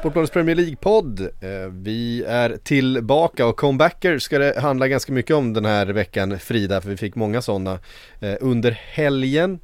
[0.00, 1.20] Sportbladets Premier League-podd.
[1.20, 6.38] Eh, vi är tillbaka och comebacker ska det handla ganska mycket om den här veckan
[6.38, 7.78] Frida, för vi fick många sådana
[8.20, 9.60] eh, under helgen.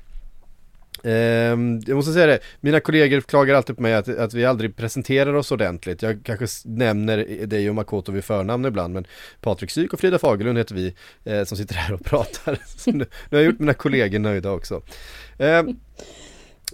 [1.04, 4.76] Ehm, jag måste säga det, mina kollegor klagar alltid på mig att, att vi aldrig
[4.76, 6.02] presenterar oss ordentligt.
[6.02, 9.06] Jag kanske nämner dig och Makoto vid förnamn ibland, men
[9.40, 12.58] Patrik Syk och Frida Fagerlund heter vi eh, som sitter här och pratar.
[12.76, 14.82] Så nu, nu har jag gjort mina kollegor nöjda också.
[15.38, 15.76] Ehm,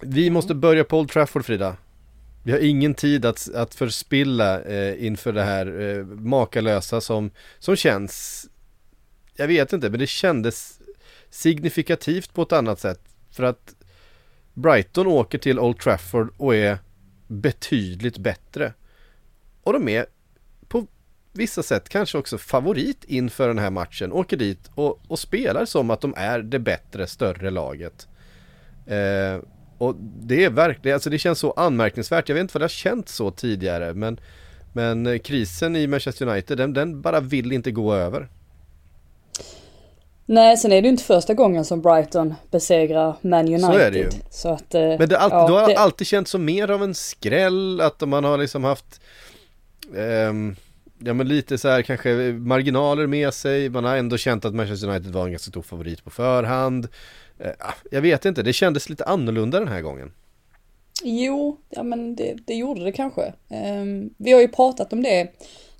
[0.03, 1.77] vi måste börja på Old Trafford Frida.
[2.43, 7.77] Vi har ingen tid att, att förspilla eh, inför det här eh, makalösa som, som
[7.77, 8.47] känns,
[9.37, 10.81] jag vet inte, men det kändes
[11.31, 13.01] signifikativt på ett annat sätt.
[13.31, 13.75] För att
[14.55, 16.79] Brighton åker till Old Trafford och är
[17.27, 18.73] betydligt bättre.
[19.63, 20.07] Och de är
[20.69, 20.87] på
[21.33, 24.13] vissa sätt kanske också favorit inför den här matchen.
[24.13, 28.09] Åker dit och, och spelar som att de är det bättre, större laget.
[28.87, 29.39] Eh,
[29.83, 32.29] och det är verkligen, alltså det känns så anmärkningsvärt.
[32.29, 34.21] Jag vet inte vad det har känt så tidigare men
[34.73, 38.29] Men eh, krisen i Manchester United den, den bara vill inte gå över.
[40.27, 43.61] Nej, sen är det ju inte första gången som Brighton besegrar Man United.
[43.65, 44.09] Så är det ju.
[44.31, 46.71] Så att, eh, Men det, har alltid, ja, då har det- alltid känts som mer
[46.71, 49.01] av en skräll att man har liksom haft
[49.97, 50.57] ehm,
[51.05, 54.89] Ja men lite så här kanske marginaler med sig Man har ändå känt att Manchester
[54.89, 56.89] United var en ganska stor favorit på förhand
[57.91, 60.13] Jag vet inte, det kändes lite annorlunda den här gången
[61.05, 63.33] Jo, ja men det, det gjorde det kanske.
[63.49, 65.29] Ehm, vi har ju pratat om det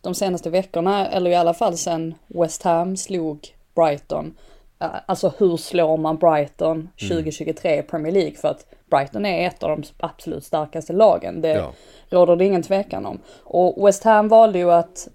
[0.01, 4.35] de senaste veckorna, eller i alla fall sen West Ham slog Brighton.
[4.81, 8.35] Eh, Alltså hur slår man Brighton 2023 i Premier League?
[8.35, 11.41] För att Brighton är ett av de absolut starkaste lagen.
[11.41, 11.73] Det Ja.
[12.11, 13.19] råder det ingen tvekan om.
[13.45, 15.09] Och West Ham valde ju att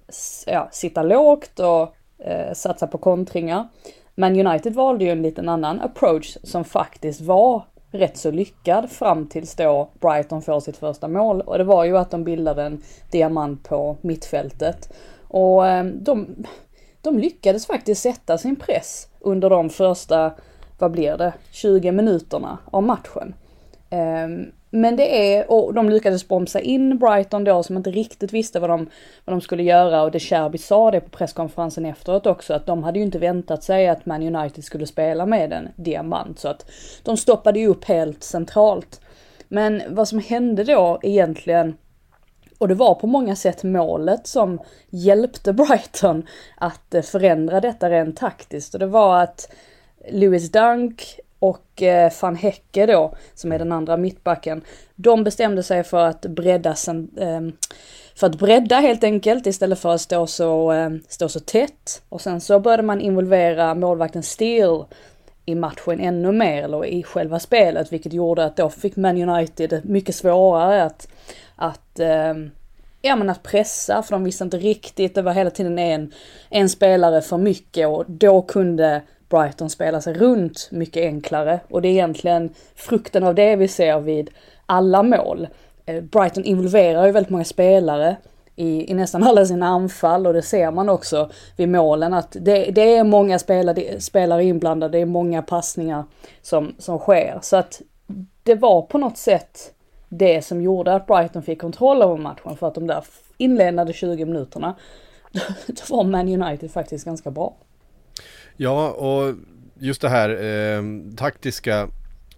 [0.46, 3.68] ja, sitta lågt och eh, satsa på kontringar.
[4.20, 9.28] Men United valde ju en liten annan approach som faktiskt var rätt så lyckad fram
[9.28, 11.42] tills då Brighton får sitt första mål.
[11.42, 14.94] Och det var ju att de bildade en diamant på mittfältet.
[15.28, 16.28] Och eh, de,
[17.02, 20.34] de lyckades faktiskt sätta sin press under de första,
[20.80, 23.36] vad blir det, 20 minuterna av matchen.
[23.90, 28.60] Ehm, men det är, och de lyckades bromsa in Brighton då som inte riktigt visste
[28.60, 28.90] vad de,
[29.26, 32.84] vad de skulle göra och De Cherby sa det på presskonferensen efteråt också att de
[32.84, 36.72] hade ju inte väntat sig att Man United skulle spela med en diamant så att
[37.04, 39.02] de stoppade ju upp helt centralt.
[39.48, 41.78] Men vad som hände då egentligen
[42.58, 48.74] och det var på många sätt målet som hjälpte Brighton att förändra detta rent taktiskt.
[48.74, 49.52] Och det var att
[50.10, 54.62] Lewis Dunk och eh, van Hecke då, som är den andra mittbacken,
[54.96, 57.70] de bestämde sig för att bredda sen, eh,
[58.16, 62.02] för att bredda helt enkelt istället för att stå så, eh, stå så tätt.
[62.10, 64.86] Och sen så började man involvera målvakten Steele
[65.46, 69.82] i matchen ännu mer, eller i själva spelet, vilket gjorde att då fick Man United
[69.84, 71.08] mycket svårare att,
[71.56, 72.34] att eh,
[73.02, 76.14] ja men att pressa, för de visste inte riktigt, det var hela tiden en,
[76.50, 81.60] en spelare för mycket och då kunde Brighton spelar sig runt mycket enklare.
[81.70, 84.30] Och det är egentligen frukten av det vi ser vid
[84.66, 85.48] alla mål.
[85.86, 88.16] Eh, Brighton involverar ju väldigt många spelare
[88.56, 92.72] i, i nästan alla sina anfall och det ser man också vid målen att det,
[92.72, 96.04] det är många spelare, spelare inblandade, det är många passningar
[96.42, 97.40] som, som sker.
[97.42, 97.82] Så att
[98.44, 99.74] det var på något sätt
[100.10, 103.04] det som gjorde att Brighton fick kontroll över matchen för att de där
[103.38, 104.76] inledande 20 minuterna
[105.68, 107.54] då var Man United faktiskt ganska bra.
[108.58, 109.36] Ja, och
[109.80, 110.84] just det här eh,
[111.16, 111.90] taktiska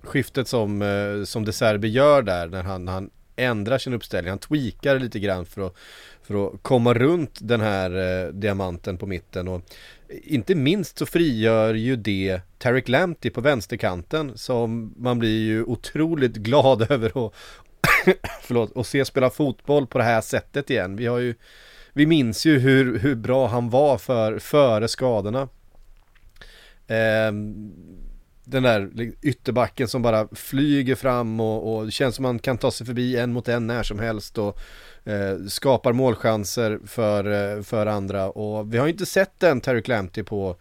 [0.02, 4.30] skiftet som, eh, som De Serbi gör där när han, han ändrar sin uppställning.
[4.30, 5.76] Han tweakar lite grann för att,
[6.24, 9.48] för att komma runt den här eh, diamanten på mitten.
[9.48, 9.62] Och
[10.24, 16.34] inte minst så frigör ju det Tarek Lamptey på vänsterkanten som man blir ju otroligt
[16.36, 17.34] glad över att,
[18.42, 20.96] förlåt, att se spela fotboll på det här sättet igen.
[20.96, 21.36] Vi har ju
[21.94, 25.48] vi minns ju hur, hur bra han var för, före skadorna.
[26.90, 27.74] Ehm,
[28.44, 28.90] den där
[29.22, 33.34] ytterbacken som bara flyger fram och, och känns som man kan ta sig förbi en
[33.34, 34.60] mot en när som helst och
[35.04, 40.24] eh, skapar målchanser för, eh, för andra och vi har inte sett den Terry Clampty
[40.24, 40.56] på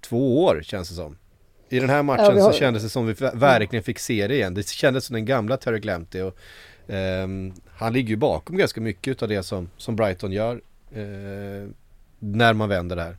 [0.00, 1.18] två år känns det som.
[1.68, 2.52] I den här matchen ja, har...
[2.52, 4.54] så kändes det som vi verkligen fick se det igen.
[4.54, 6.36] Det kändes som den gamla Terry Clampty och
[6.90, 7.28] eh,
[7.68, 10.60] han ligger ju bakom ganska mycket av det som, som Brighton gör
[10.92, 11.68] eh,
[12.18, 13.16] när man vänder det här.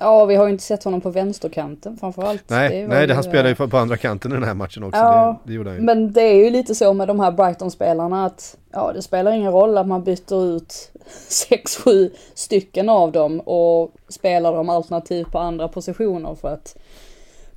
[0.00, 2.50] Ja, vi har ju inte sett honom på vänsterkanten framförallt.
[2.50, 4.82] Nej, det nej det, han spelade ju på, på, andra kanten i den här matchen
[4.82, 5.00] också.
[5.00, 5.80] Ja, det, det ju.
[5.80, 9.52] Men det är ju lite så med de här Brighton-spelarna att ja, det spelar ingen
[9.52, 10.92] roll att man byter ut
[11.28, 16.76] 6-7 stycken av dem och spelar dem alternativt på andra positioner för att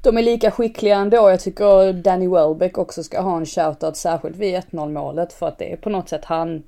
[0.01, 1.30] de är lika skickliga ändå.
[1.30, 5.57] Jag tycker Danny Welbeck också ska ha en shoutout särskilt vid 1-0 målet för att
[5.57, 6.63] det är på något sätt han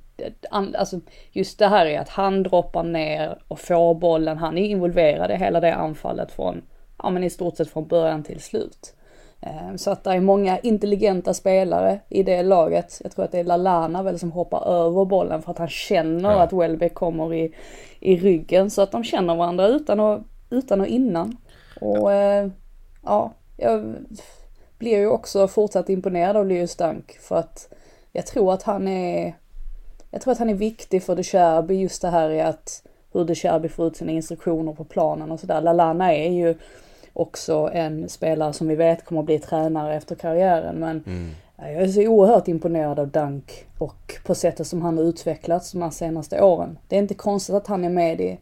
[0.50, 1.00] alltså
[1.32, 5.34] just det här är att han droppar ner och får bollen, han är involverad i
[5.34, 6.62] hela det anfallet från,
[6.98, 8.94] ja men i stort sett från början till slut.
[9.40, 13.00] Eh, så att det är många intelligenta spelare i det laget.
[13.02, 16.30] Jag tror att det är Lalana väl som hoppar över bollen för att han känner
[16.30, 16.42] ja.
[16.42, 17.54] att Welbeck kommer i,
[18.00, 20.20] i ryggen så att de känner varandra utan och,
[20.50, 21.36] utan och innan.
[21.80, 22.48] Och eh,
[23.04, 23.94] ja, jag
[24.78, 27.72] blir ju också fortsatt imponerad av Leo Stank för att
[28.12, 29.34] jag tror att han är
[30.16, 32.82] jag tror att han är viktig för De Cherby just det här i att
[33.12, 35.60] hur De Cherby får ut sina instruktioner på planen och sådär.
[35.60, 36.54] Lalana är ju
[37.12, 41.30] också en spelare som vi vet kommer att bli tränare efter karriären men mm.
[41.56, 45.82] jag är så oerhört imponerad av Dunk och på sättet som han har utvecklats de
[45.82, 46.78] här senaste åren.
[46.88, 48.38] Det är inte konstigt att han är med i,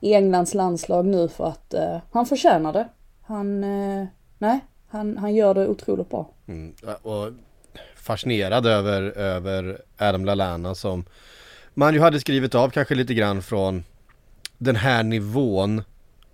[0.00, 2.88] i Englands landslag nu för att uh, han förtjänar det.
[3.22, 4.06] Han, uh,
[4.38, 6.26] nej, han, han gör det otroligt bra.
[6.46, 6.74] Mm.
[7.02, 7.32] Och
[7.96, 11.04] fascinerad över, över Adam Lallana som
[11.74, 13.84] man ju hade skrivit av kanske lite grann från
[14.58, 15.82] den här nivån.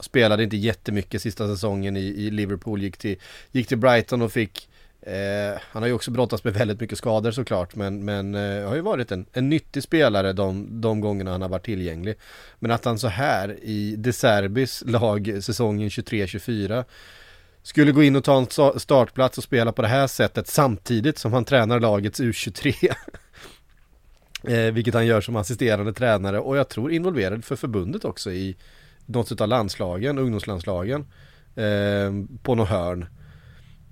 [0.00, 3.16] Spelade inte jättemycket sista säsongen i, i Liverpool, gick till,
[3.52, 4.68] gick till Brighton och fick
[5.02, 8.74] eh, Han har ju också brottats med väldigt mycket skador såklart men, men eh, har
[8.74, 12.14] ju varit en, en nyttig spelare de, de gångerna han har varit tillgänglig.
[12.58, 16.84] Men att han så här i De Serbis lag säsongen 23-24
[17.64, 21.32] skulle gå in och ta en startplats och spela på det här sättet samtidigt som
[21.32, 22.94] han tränar lagets U23.
[24.48, 28.56] eh, vilket han gör som assisterande tränare och jag tror involverad för förbundet också i
[29.06, 31.06] något av landslagen, ungdomslandslagen.
[31.56, 32.12] Eh,
[32.42, 33.06] på något hörn.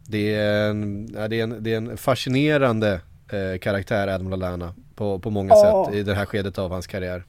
[0.06, 3.00] Det är en, det är en, det är en fascinerande
[3.32, 5.86] eh, karaktär Adam Lallana på, på många oh.
[5.86, 7.24] sätt i det här skedet av hans karriär.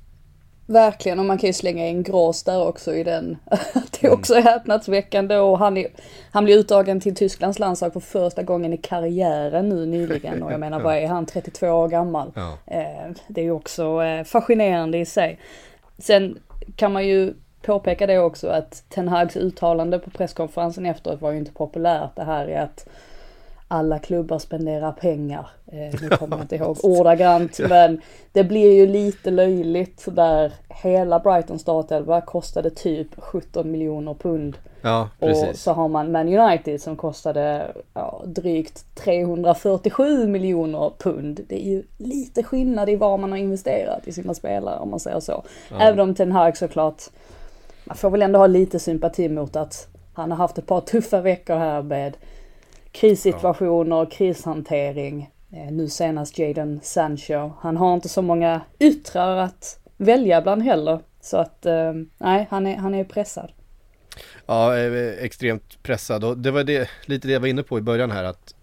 [0.74, 3.38] Verkligen, och man kan ju slänga in Grås där också i den.
[3.74, 4.20] det är mm.
[4.20, 5.88] också häpnadsväckande och han, är,
[6.31, 10.60] han blir uttagen till Tysklands landslag för första gången i karriären nu nyligen och jag
[10.60, 12.31] menar vad är han, 32 år gammal.
[12.36, 12.58] Ja.
[12.66, 15.40] Eh, det är ju också eh, fascinerande i sig.
[15.98, 16.40] Sen
[16.75, 21.38] kan man ju påpeka det också att Ten Hags uttalande på presskonferensen efteråt var ju
[21.38, 22.16] inte populärt.
[22.16, 22.88] Det här är att
[23.74, 25.48] alla klubbar spenderar pengar.
[25.68, 31.20] Eh, nu kommer jag inte ihåg ordagrant men det blir ju lite löjligt där hela
[31.20, 34.58] Brighton startelva kostade typ 17 miljoner pund.
[34.81, 35.50] Ja, precis.
[35.50, 41.40] Och så har man Man United som kostade ja, drygt 347 miljoner pund.
[41.50, 45.00] Det är ju lite skillnad i vad man har investerat i sina spelare om man
[45.00, 45.44] säger så.
[45.70, 45.80] Ja.
[45.80, 47.02] Även om Ten Hag såklart,
[47.86, 51.22] man får väl ändå ha lite sympati mot att han har haft ett par tuffa
[51.22, 52.18] veckor här med
[52.94, 54.06] krissituationer, ja.
[54.06, 55.30] krishantering.
[55.51, 57.51] Eh, nu senast Jaden Sancho.
[57.60, 61.00] Han har inte så många yttrar att välja bland heller.
[61.22, 63.51] Så att, eh, nej, han är, han är pressad.
[64.46, 67.82] Ja, eh, extremt pressad och det var det, lite det jag var inne på i
[67.82, 68.53] början här att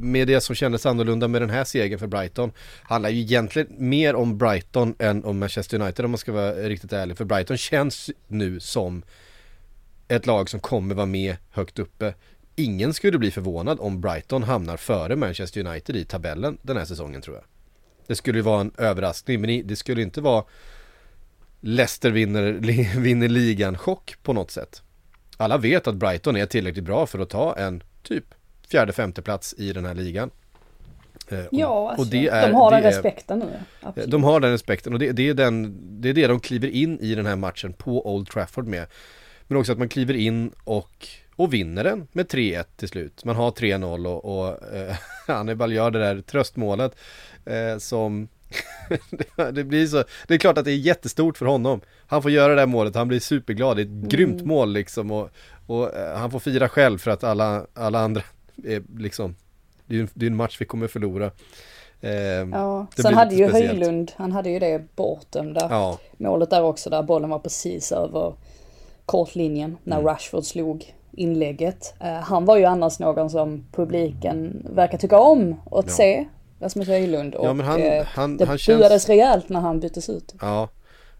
[0.00, 4.14] med det som kändes annorlunda med den här segern för Brighton handlar ju egentligen mer
[4.14, 7.16] om Brighton än om Manchester United om man ska vara riktigt ärlig.
[7.16, 9.02] För Brighton känns nu som
[10.08, 12.14] ett lag som kommer vara med högt uppe
[12.56, 17.22] ingen skulle bli förvånad om Brighton hamnar före Manchester United i tabellen den här säsongen
[17.22, 17.44] tror jag.
[18.06, 20.44] Det skulle vara en överraskning men det skulle inte vara
[21.60, 22.52] Leicester vinner,
[23.00, 24.82] vinner ligan chock på något sätt.
[25.36, 28.24] Alla vet att Brighton är tillräckligt bra för att ta en typ
[28.68, 30.30] fjärde femte plats i den här ligan.
[31.28, 33.46] Eh, ja, alltså, och det är, de har den respekten nu.
[33.80, 34.10] Absolut.
[34.10, 36.98] De har den respekten och det, det, är den, det är det de kliver in
[37.00, 38.86] i den här matchen på Old Trafford med.
[39.46, 43.24] Men också att man kliver in och och vinner den med 3-1 till slut.
[43.24, 44.96] Man har 3-0 och, och eh,
[45.26, 46.96] Hannibal gör det där tröstmålet
[47.44, 48.28] eh, som
[49.52, 51.80] det blir så, det är klart att det är jättestort för honom.
[52.06, 54.08] Han får göra det där målet, han blir superglad, det är ett mm.
[54.08, 55.30] grymt mål liksom och,
[55.66, 58.22] och eh, han får fira själv för att alla, alla andra
[58.64, 59.36] är liksom,
[59.86, 61.30] det är ju det är en match vi kommer förlora.
[62.00, 63.70] Eh, ja, sen hade ju speciellt.
[63.70, 65.98] Höjlund, han hade ju det bortdömda ja.
[66.16, 68.34] målet där också där bollen var precis över
[69.06, 70.06] kortlinjen när mm.
[70.06, 71.94] Rashford slog inlägget.
[72.00, 75.92] Eh, han var ju annars någon som publiken verkar tycka om att Ja.
[75.92, 76.26] se.
[76.60, 77.34] Rasmus Höjlund.
[77.34, 80.34] Och Ja, men han- eh, han- det han känns- rejält när han byttes ut.
[80.40, 80.68] Ja,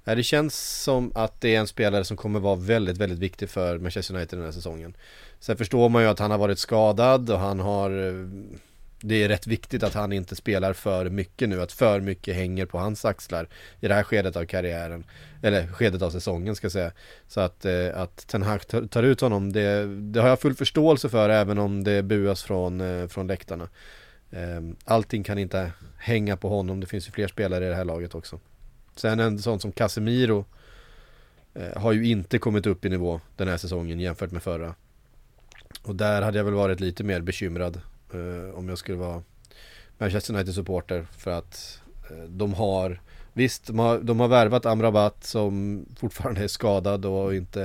[0.04, 3.50] Ja, det känns som att det är en spelare som kommer vara väldigt, väldigt viktig
[3.50, 4.96] för Manchester United den här säsongen.
[5.40, 8.12] Sen förstår man ju att han har varit skadad och han har eh,
[9.04, 12.66] det är rätt viktigt att han inte spelar för mycket nu, att för mycket hänger
[12.66, 13.48] på hans axlar
[13.80, 15.04] i det här skedet av karriären.
[15.42, 16.92] Eller skedet av säsongen ska jag säga.
[17.28, 21.08] Så att, eh, att Ten Hag tar- ut honom, det, det har jag full förståelse
[21.08, 23.68] för även om det buas från, eh, från läktarna.
[24.30, 27.84] Eh, Allting kan inte hänga på honom, det finns ju fler spelare i det här
[27.84, 28.40] laget också.
[28.96, 30.44] Sen en sån som Casemiro
[31.54, 34.74] eh, har ju inte kommit upp i nivå den här säsongen jämfört med förra.
[35.82, 37.80] Och där hade jag väl varit lite mer bekymrad
[38.12, 39.22] Eh, om jag skulle vara
[39.98, 43.00] Manchester United supporter för att eh, de har
[43.34, 47.62] Visst, de har, de har värvat Amrabat som fortfarande är skadad och inte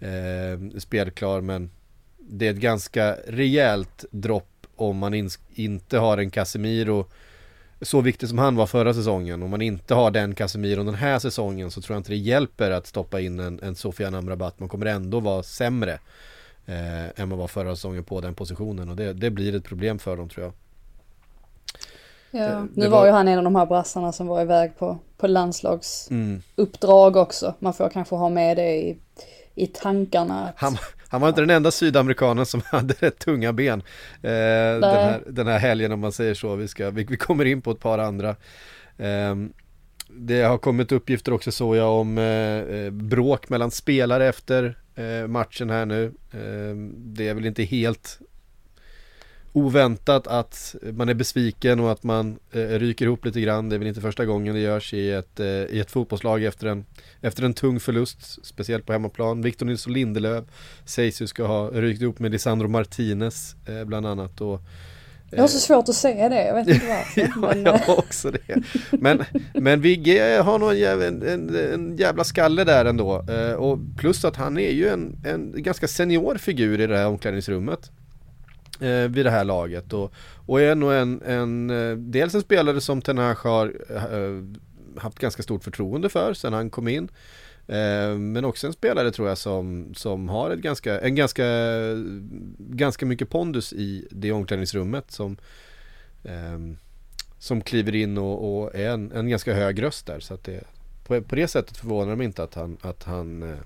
[0.00, 1.70] eh, spelklar men
[2.18, 7.06] det är ett ganska rejält dropp om man in, inte har en Casemiro
[7.80, 9.42] så viktig som han var förra säsongen.
[9.42, 12.70] Om man inte har den Casemiro den här säsongen så tror jag inte det hjälper
[12.70, 14.60] att stoppa in en, en Sofian Amrabat.
[14.60, 15.98] Man kommer ändå vara sämre
[16.66, 19.98] eh, än man var förra säsongen på den positionen och det, det blir ett problem
[19.98, 20.52] för dem tror jag.
[22.30, 22.48] Ja.
[22.48, 24.78] Det- Nu det var var- ju han en av de här brassarna som var iväg
[24.78, 27.22] på, på landslagsuppdrag Mm.
[27.22, 27.54] också.
[27.58, 28.98] Man får kanske ha med det i,
[29.54, 30.48] i tankarna.
[30.48, 30.76] Att, Han,
[31.08, 33.82] han var inte den enda sydamerikanen som hade rätt tunga ben
[34.22, 34.30] eh,
[34.80, 36.54] den, här, den här helgen om man säger så.
[36.56, 38.28] Vi, ska, vi, vi kommer in på ett par andra.
[38.98, 39.34] Eh,
[40.16, 45.26] det har kommit uppgifter också såg jag om eh, eh, bråk mellan spelare efter Eh,
[45.26, 46.04] matchen här nu.
[46.30, 48.18] Eh, det är väl inte helt
[49.52, 53.68] oväntat att man är besviken och att man eh, ryker ihop lite grann.
[53.68, 56.66] Det är väl inte första gången det görs i ett, eh, i ett fotbollslag efter
[56.66, 56.84] en,
[57.20, 59.42] efter en tung förlust, speciellt på hemmaplan.
[59.42, 60.44] Victor Nilsson Lindelöf
[60.84, 64.40] sägs ju ska ha rykt ihop med Lisandro Martinez eh, bland annat.
[64.40, 64.60] Och,
[65.30, 67.20] jag har så svårt att säga det, jag vet inte varför.
[67.20, 68.62] ja, men, jag eh, har också det.
[68.90, 73.24] Men, men Vigge har nog en, jävla- en, en, jävla skalle där ändå.
[73.30, 77.06] Eh, och plus att han är ju en, en ganska senior figur i det här
[77.06, 77.90] omklädningsrummet.
[78.80, 79.92] Eh, vid det här laget.
[79.92, 80.12] Och,
[80.46, 85.18] och är nog en, en, eh, dels en spelare som Ten Hag har eh, haft
[85.18, 87.08] ganska stort förtroende för sen han kom in.
[87.66, 91.44] Eh, men också en spelare tror jag som, som har ett ganska, en ganska,
[92.58, 95.36] ganska mycket pondus i det omklädningsrummet som,
[96.24, 96.76] ehm,
[97.38, 100.20] som kliver in och, och är en, en ganska hög röst där.
[100.20, 100.64] Så att det,
[101.06, 103.58] på, på det sättet förvånar det mig inte att han, att han eh,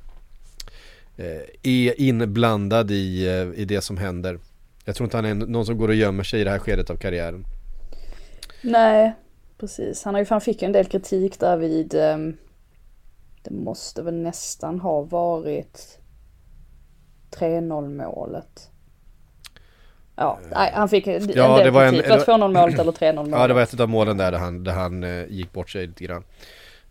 [1.17, 4.39] eh, är inblandad i, i det som händer.
[4.85, 6.91] Jag tror inte han är någon som går och gömmer sig i det här skedet
[6.91, 7.45] av karriären.
[8.63, 9.15] Nej,
[9.59, 10.05] precis.
[10.05, 12.37] Han har ju han fick ju en del kritik där vid, um
[13.45, 15.99] det måste väl nästan ha varit
[17.31, 18.71] 3-0 målet.
[20.17, 22.09] Ja, nej, han fick en Ja, del det var en- kritik.
[22.11, 23.31] Var det 2-0 målet eller 3-0 målet?
[23.41, 25.87] Ja det var ett av målen där, där han, där han eh, gick bort sig
[25.87, 26.25] lite grann.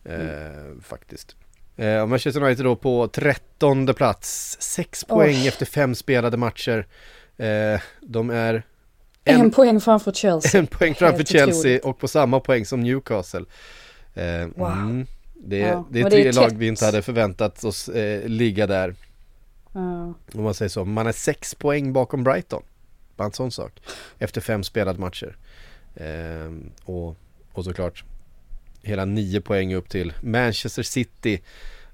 [0.06, 1.36] Eh, Faktiskt.
[1.76, 4.58] Eh, Manchester United då på trettonde plats.
[4.62, 5.48] Sex poäng Oj.
[5.48, 6.88] efter fem spelade matcher.
[7.38, 8.64] Eh, de är
[9.24, 10.60] En, en, poäng framför Chelsea.
[10.62, 11.86] en poäng framför Helt Chelsea otroligt.
[11.86, 13.46] och på samma poäng som Newcastle.
[14.14, 14.72] Eh, Wow.
[14.72, 15.08] mm,
[15.46, 17.90] det, är, Ja, det är och det är tre lag vi inte hade förväntat oss
[17.90, 18.96] eh, ligga där.
[19.74, 20.14] Ja.
[20.34, 20.86] Om man säger så.
[20.86, 22.64] Man är sex poäng bakom Brighton.
[23.16, 23.82] Bara en sån sak.
[24.20, 25.38] Efter fem spelade matcher.
[25.96, 27.18] Ehm, och,
[27.54, 28.04] och såklart
[28.82, 31.42] hela nio poäng upp till Manchester City.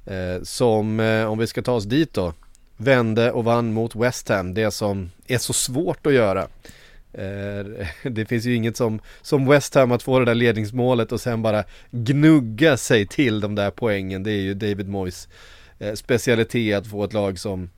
[0.06, 2.34] Eh, som, eh, om vi ska ta oss dit då,
[2.78, 4.54] vände och vann mot West Ham.
[4.54, 6.48] Det som är så svårt att göra.
[7.14, 11.22] Eh, det finns ju inget som, som West Ham att få det där ledningsmålet och
[11.22, 14.24] sen bara gnugga sig till de där poängen.
[14.24, 15.28] Det är ju David Moyes
[15.80, 17.70] eh, specialitet att få ett lag som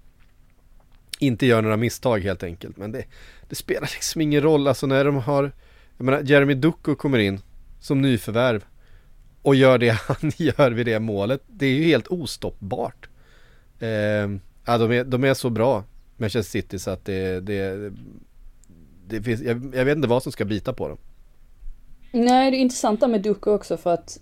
[1.19, 2.77] inte gör några misstag helt enkelt.
[2.77, 3.03] Men det,
[3.49, 5.51] det spelar liksom ingen roll, alltså när de har,
[5.97, 7.41] jag menar Jeremy Ducko kommer in
[7.79, 8.65] som nyförvärv
[9.41, 11.41] och gör det han gör vid det målet.
[11.47, 13.09] Det är ju helt ostoppbart.
[13.79, 13.89] Eh,
[14.65, 15.83] ja, de, är, de är så bra,
[16.17, 17.93] Manchester City, så att det, det,
[19.11, 20.97] det finns, jag, jag vet inte vad som ska bita på dem.
[22.11, 24.19] Nej, det är intressanta med Ducko också för att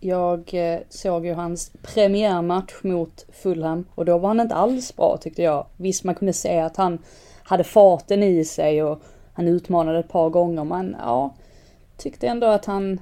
[0.00, 5.16] jag eh, såg ju hans premiärmatch mot Fulham och då var han inte alls bra
[5.20, 5.66] tyckte jag.
[5.76, 6.98] Visst, man kunde se att han
[7.42, 11.34] hade farten i sig och han utmanade ett par gånger men ja,
[11.96, 13.00] tyckte ändå att han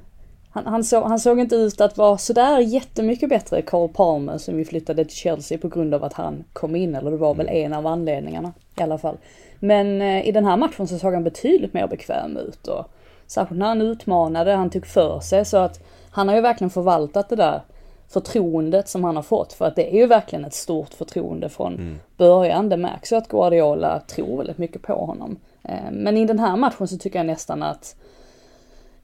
[0.52, 4.57] han, han, så, han såg inte ut att vara sådär jättemycket bättre Cole Palmer som
[4.57, 7.49] vi flyttade till Chelsea på grund av att han kom in, eller det var väl
[7.49, 9.16] en av anledningarna i alla fall.
[9.59, 12.85] Men eh, i den här matchen så såg han betydligt mer bekväm ut och
[13.26, 15.80] särskilt när han utmanade, han tog för sig så att
[16.11, 17.61] han har ju verkligen förvaltat det där
[18.09, 19.52] förtroendet som han har fått.
[19.52, 21.99] För att det är ju verkligen ett stort förtroende från mm.
[22.16, 22.69] början.
[22.69, 25.37] Det märks ju att Guardiola tror väldigt mycket på honom.
[25.62, 27.97] Eh, men i den här matchen så tycker jag nästan att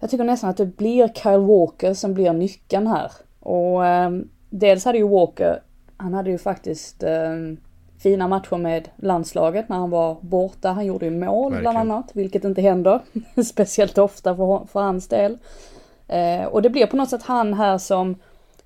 [0.01, 3.13] jag tycker nästan att det blir Kyle Walker som blir nyckeln här.
[3.41, 4.11] Och eh,
[4.51, 5.61] dels hade ju Walker,
[5.97, 7.33] han hade ju faktiskt eh,
[7.99, 10.69] fina matcher med landslaget när han var borta.
[10.69, 11.61] Han gjorde ju mål Verkligen.
[11.61, 13.01] bland annat, vilket inte händer
[13.45, 15.39] speciellt ofta för, för hans del.
[16.09, 18.17] Eh, och det blir på något sätt han här som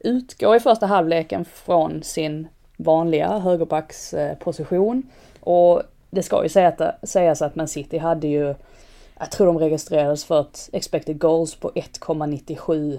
[0.00, 5.02] utgår i första halvleken från sin vanliga högerbacksposition.
[5.40, 6.48] Och det ska ju
[7.02, 8.54] sägas att Man City hade ju,
[9.20, 12.98] jag tror de registrerades för ett expected goals på 1,97.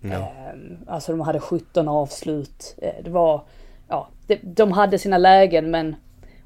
[0.00, 0.08] Ja.
[0.08, 2.74] Ehm, alltså de hade 17 avslut.
[2.82, 3.42] Eh, det var,
[3.88, 4.08] ja,
[4.42, 5.96] de hade sina lägen men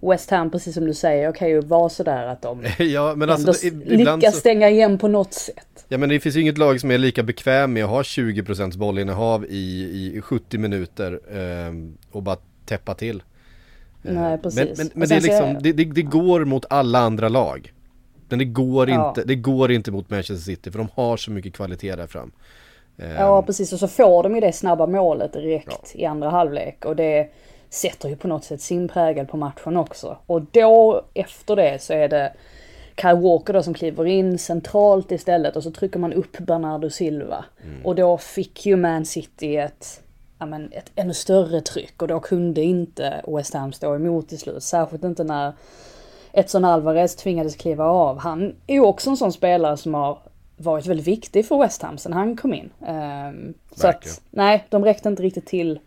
[0.00, 3.68] West Ham, precis som du säger, kan ju vara sådär att de ja, men alltså,
[3.84, 4.40] lyckas så...
[4.40, 5.84] stänga igen på något sätt.
[5.88, 8.78] Ja men det finns ju inget lag som är lika bekväm med att ha 20%
[8.78, 9.82] bollinnehav i,
[10.16, 11.74] i 70 minuter eh,
[12.10, 12.36] och bara
[12.66, 13.22] täppa till.
[14.02, 14.58] Nej, precis.
[14.58, 17.71] Men, men, men det, är liksom, det, det, det, går mot alla andra lag.
[18.32, 19.08] Men det går, ja.
[19.08, 22.32] inte, det går inte mot Manchester City för de har så mycket kvalitet där fram.
[22.96, 23.46] Ja ehm.
[23.46, 26.00] precis och så får de ju det snabba målet direkt ja.
[26.00, 27.28] i andra halvlek och det
[27.70, 30.16] sätter ju på något sätt sin prägel på matchen också.
[30.26, 32.32] Och då efter det så är det
[32.96, 37.44] Kyle Walker då som kliver in centralt istället och så trycker man upp Bernardo Silva.
[37.64, 37.86] Mm.
[37.86, 40.02] Och då fick ju Man City ett
[40.38, 44.38] ja, men ett ännu större tryck och då kunde inte West Ham stå emot till
[44.38, 44.62] slut.
[44.62, 45.52] Särskilt inte när
[46.32, 48.18] Edson Alvarez tvingades kliva av.
[48.18, 50.18] Han är ju också en sån spelare som har
[50.56, 52.70] varit väldigt viktig för West Ham sen han kom in.
[52.78, 55.80] Um, så att, nej, de räckte inte riktigt till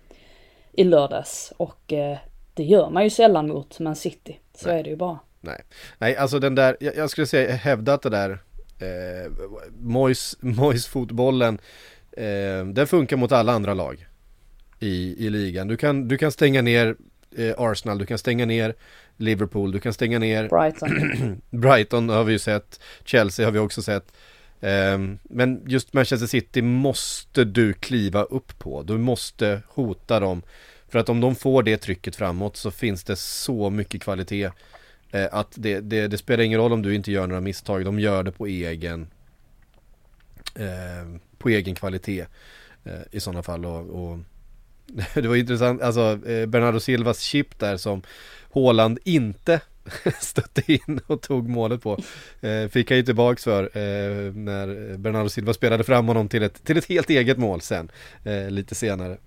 [0.71, 2.17] i lördags och uh,
[2.53, 4.39] det gör man ju sällan mot Man City.
[4.55, 4.79] Så nej.
[4.79, 5.19] är det ju bara.
[5.41, 5.61] Nej,
[5.97, 8.39] nej alltså den där, jag, jag skulle säga, hävda att det där
[8.79, 9.31] eh,
[9.79, 11.59] Mois, Mois fotbollen
[12.11, 14.07] eh, den funkar mot alla andra lag
[14.79, 15.67] i, i ligan.
[15.67, 16.95] Du kan, du kan stänga ner eh,
[17.57, 18.75] Arsenal, du kan stänga ner
[19.17, 21.41] Liverpool, du kan stänga ner Brighton.
[21.59, 24.13] Brighton har vi ju sett, Chelsea har vi också sett.
[24.59, 30.41] Um, men just Manchester City måste du kliva upp på, du måste hota dem.
[30.87, 34.45] För att om de får det trycket framåt så finns det så mycket kvalitet.
[35.15, 37.99] Uh, att det, det, det, spelar ingen roll om du inte gör några misstag, de
[37.99, 39.07] gör det på egen,
[40.59, 42.25] uh, på egen kvalitet
[42.87, 43.65] uh, i sådana fall.
[43.65, 44.19] och, och
[45.13, 48.01] det var intressant, alltså eh, Bernardo Silvas chip där som
[48.49, 49.61] Håland inte
[50.19, 51.97] stötte in och tog målet på.
[52.41, 56.63] Eh, fick han ju tillbaks för eh, när Bernardo Silva spelade fram honom till ett,
[56.63, 57.91] till ett helt eget mål sen,
[58.49, 59.17] lite senare.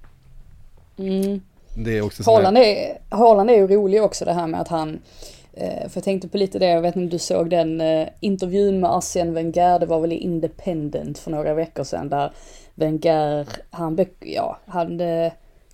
[0.99, 1.41] Mm.
[1.75, 4.99] Det är också Håland är, Håland är ju rolig också det här med att han
[5.59, 7.83] för jag tänkte på lite det, jag vet inte om du såg den
[8.21, 12.33] intervjun med Arsene Wenger, det var väl i Independent för några veckor sedan där
[12.75, 15.01] Wenger, han, ja, han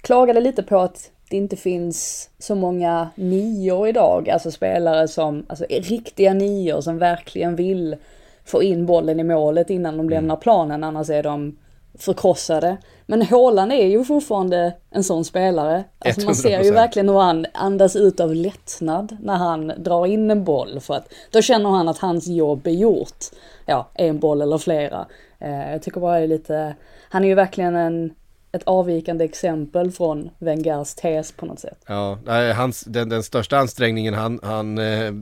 [0.04, 5.64] klagade lite på att det inte finns så många nior idag, alltså spelare som, alltså
[5.70, 7.96] riktiga nior som verkligen vill
[8.44, 11.58] få in bollen i målet innan de lämnar planen, annars är de
[11.98, 12.76] förkrossade.
[13.06, 15.84] Men Håland är ju fortfarande en sån spelare.
[15.98, 20.30] Alltså man ser ju verkligen hur han andas ut av lättnad när han drar in
[20.30, 23.24] en boll för att då känner han att hans jobb är gjort.
[23.66, 25.06] Ja, en boll eller flera.
[25.38, 26.74] Eh, jag tycker bara det är lite,
[27.08, 28.14] han är ju verkligen en
[28.54, 31.78] ett avvikande exempel från Wengers tes på något sätt.
[31.86, 32.18] Ja,
[32.54, 35.12] hans, den, den största ansträngningen han, han eh,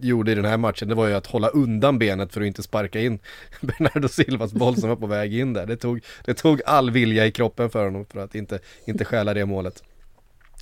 [0.00, 2.62] gjorde i den här matchen det var ju att hålla undan benet för att inte
[2.62, 3.18] sparka in
[3.60, 5.66] Bernardo Silvas boll som var på väg in där.
[5.66, 9.34] Det tog, det tog all vilja i kroppen för honom för att inte, inte stjäla
[9.34, 9.82] det målet.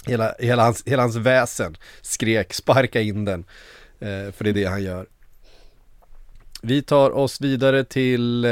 [0.06, 3.44] Hela, hela, hans, hela hans väsen skrek sparka in den.
[4.00, 5.06] Eh, för det är det han gör.
[6.62, 8.50] Vi tar oss vidare till eh,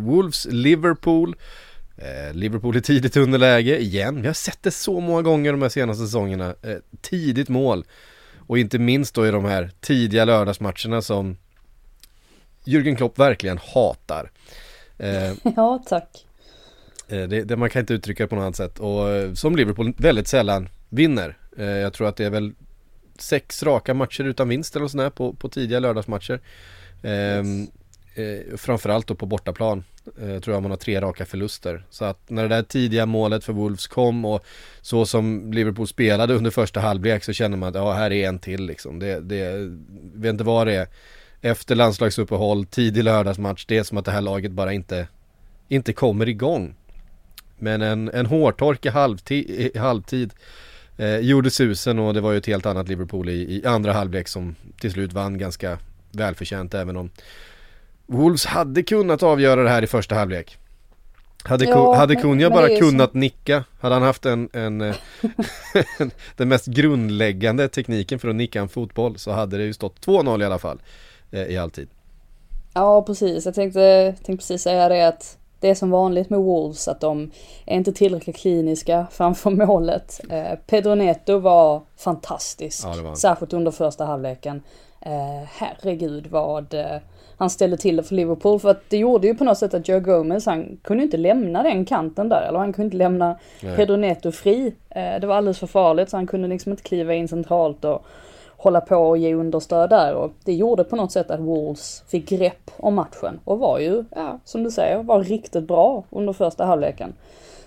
[0.00, 1.36] Wolves Liverpool.
[1.98, 4.20] Eh, Liverpool är tidigt underläge igen.
[4.22, 6.54] Vi har sett det så många gånger de här senaste säsongerna.
[6.62, 7.84] Eh, tidigt mål.
[8.36, 11.36] Och inte minst då i de här tidiga lördagsmatcherna som
[12.64, 14.30] Jürgen Klopp verkligen hatar.
[14.98, 16.26] Eh, ja, tack.
[17.08, 18.78] Det, det, man kan inte uttrycka det på något annat sätt.
[18.78, 21.38] Och som Liverpool väldigt sällan vinner.
[21.56, 22.52] Jag tror att det är väl
[23.18, 26.40] sex raka matcher utan vinst eller sådär på, på tidiga lördagsmatcher.
[27.02, 27.70] Ehm, yes
[28.16, 29.84] eh, framförallt då på bortaplan
[30.20, 31.84] eh, tror jag man har tre raka förluster.
[31.90, 34.46] Så att när det där tidiga målet för Wolves kom och
[34.80, 38.38] så som Liverpool spelade under första halvlek så känner man att ja, här är en
[38.38, 38.98] till liksom.
[38.98, 39.70] Det, det,
[40.14, 40.88] vet inte vad det är.
[41.40, 45.08] Efter landslagsuppehåll, tidig lördagsmatch, det är som att det här laget bara inte,
[45.68, 46.74] inte kommer igång.
[47.58, 50.32] Men en, en hårtork i halvtid, i halvtid
[50.96, 54.28] eh, gjorde susen och det var ju ett helt annat Liverpool i, i andra halvlek
[54.28, 55.78] som till slut vann ganska
[56.12, 57.10] välförtjänt även om
[58.06, 60.58] Wolves hade kunnat avgöra det här i första halvlek.
[61.44, 64.94] Hade, Ja, hade Kunja bara kunnat nicka, hade han haft en, en, eh,
[66.36, 70.42] den mest grundläggande tekniken för att nicka en fotboll så hade det ju stått 2-0
[70.42, 70.82] i alla fall
[71.30, 71.88] eh, i halvtid.
[72.74, 73.44] Ja, precis.
[73.44, 77.30] Jag tänkte, tänkte precis säga det att det är som vanligt med Wolves att de
[77.66, 80.20] är inte tillräckligt kliniska framför målet.
[80.30, 84.62] Eh, Pedro Neto var fantastisk, Ja, var särskilt under första halvleken.
[85.00, 86.96] Eh, herregud vad eh,
[87.36, 88.60] han ställde till det för Liverpool.
[88.60, 91.62] För att det gjorde ju på något sätt att Joe Gomez, han kunde inte lämna
[91.62, 92.42] den kanten där.
[92.48, 93.76] Eller han kunde inte lämna Nej.
[93.76, 94.74] Pedro Neto fri.
[94.90, 98.04] Eh, det var alldeles för farligt så han kunde liksom inte kliva in centralt och
[98.56, 100.14] hålla på och ge understöd där.
[100.14, 103.40] Och det gjorde på något sätt att Wolves fick grepp om matchen.
[103.44, 107.14] Och var ju, ja, som du säger, var riktigt bra under första halvleken.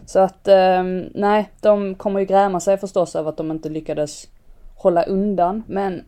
[0.05, 4.27] Så att, eh, nej, de kommer ju gräma sig förstås över att de inte lyckades
[4.75, 5.63] hålla undan.
[5.67, 6.03] Men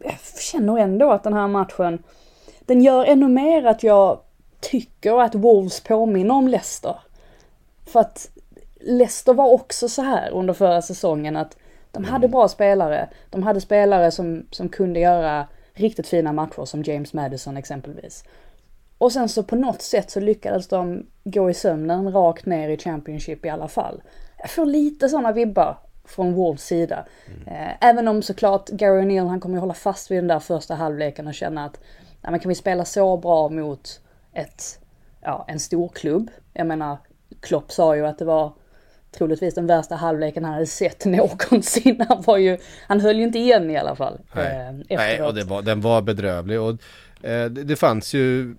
[0.00, 2.02] jag känner ändå att den här matchen,
[2.66, 4.20] den gör ännu mer att jag
[4.60, 6.96] tycker att Wolves påminner om Leicester.
[7.86, 8.30] För att
[8.80, 11.56] Leicester var också så här under förra säsongen att
[11.90, 13.08] de hade bra spelare.
[13.30, 18.24] De hade spelare som, som kunde göra riktigt fina matcher som James Madison exempelvis.
[18.98, 22.78] Och sen så på något sätt så lyckades de gå i sömnen rakt ner i
[22.78, 24.02] Championship i alla fall.
[24.38, 27.04] Jag får lite sådana vibbar från Wolves sida.
[27.46, 30.74] Eh, Även om såklart Gary O'Neill han kommer ju hålla fast vid den där första
[30.74, 31.80] halvleken och känna att
[32.24, 34.00] nej, men kan vi spela så bra mot
[34.32, 34.78] ett,
[35.20, 36.30] ja, en stor klubb.
[36.52, 36.98] Jag menar,
[37.40, 38.52] Klopp sa ju att det var
[39.18, 42.04] troligtvis den värsta halvleken han hade sett någonsin.
[42.08, 44.20] Han var ju, han höll ju inte igen i alla fall.
[44.34, 46.70] Nej, eh, Nej och det var, den var bedrövlig och
[47.22, 48.54] eh, det, det fanns ju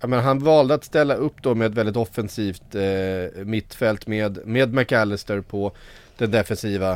[0.00, 4.46] jag menar, han valde att ställa upp då med ett väldigt offensivt eh, mittfält med,
[4.46, 5.72] med McAllister på
[6.18, 6.92] den defensiva.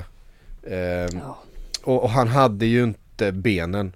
[0.62, 1.38] Eh, Ja.
[1.84, 3.92] och, och han hade ju inte benen.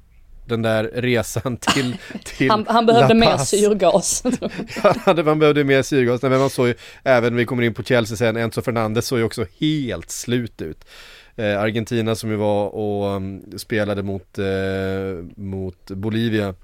[0.47, 4.23] Den där resan till, till Han, han behövde mer syrgas.
[4.83, 7.75] Han hade, man behövde mer syrgas, men man såg ju, även när vi kommer in
[7.75, 10.85] på Chelsea sen, Enzo Fernandez såg ju också helt slut ut.
[11.37, 16.55] Eh, Argentina som ju var och um, spelade mot, eh, mot Bolivia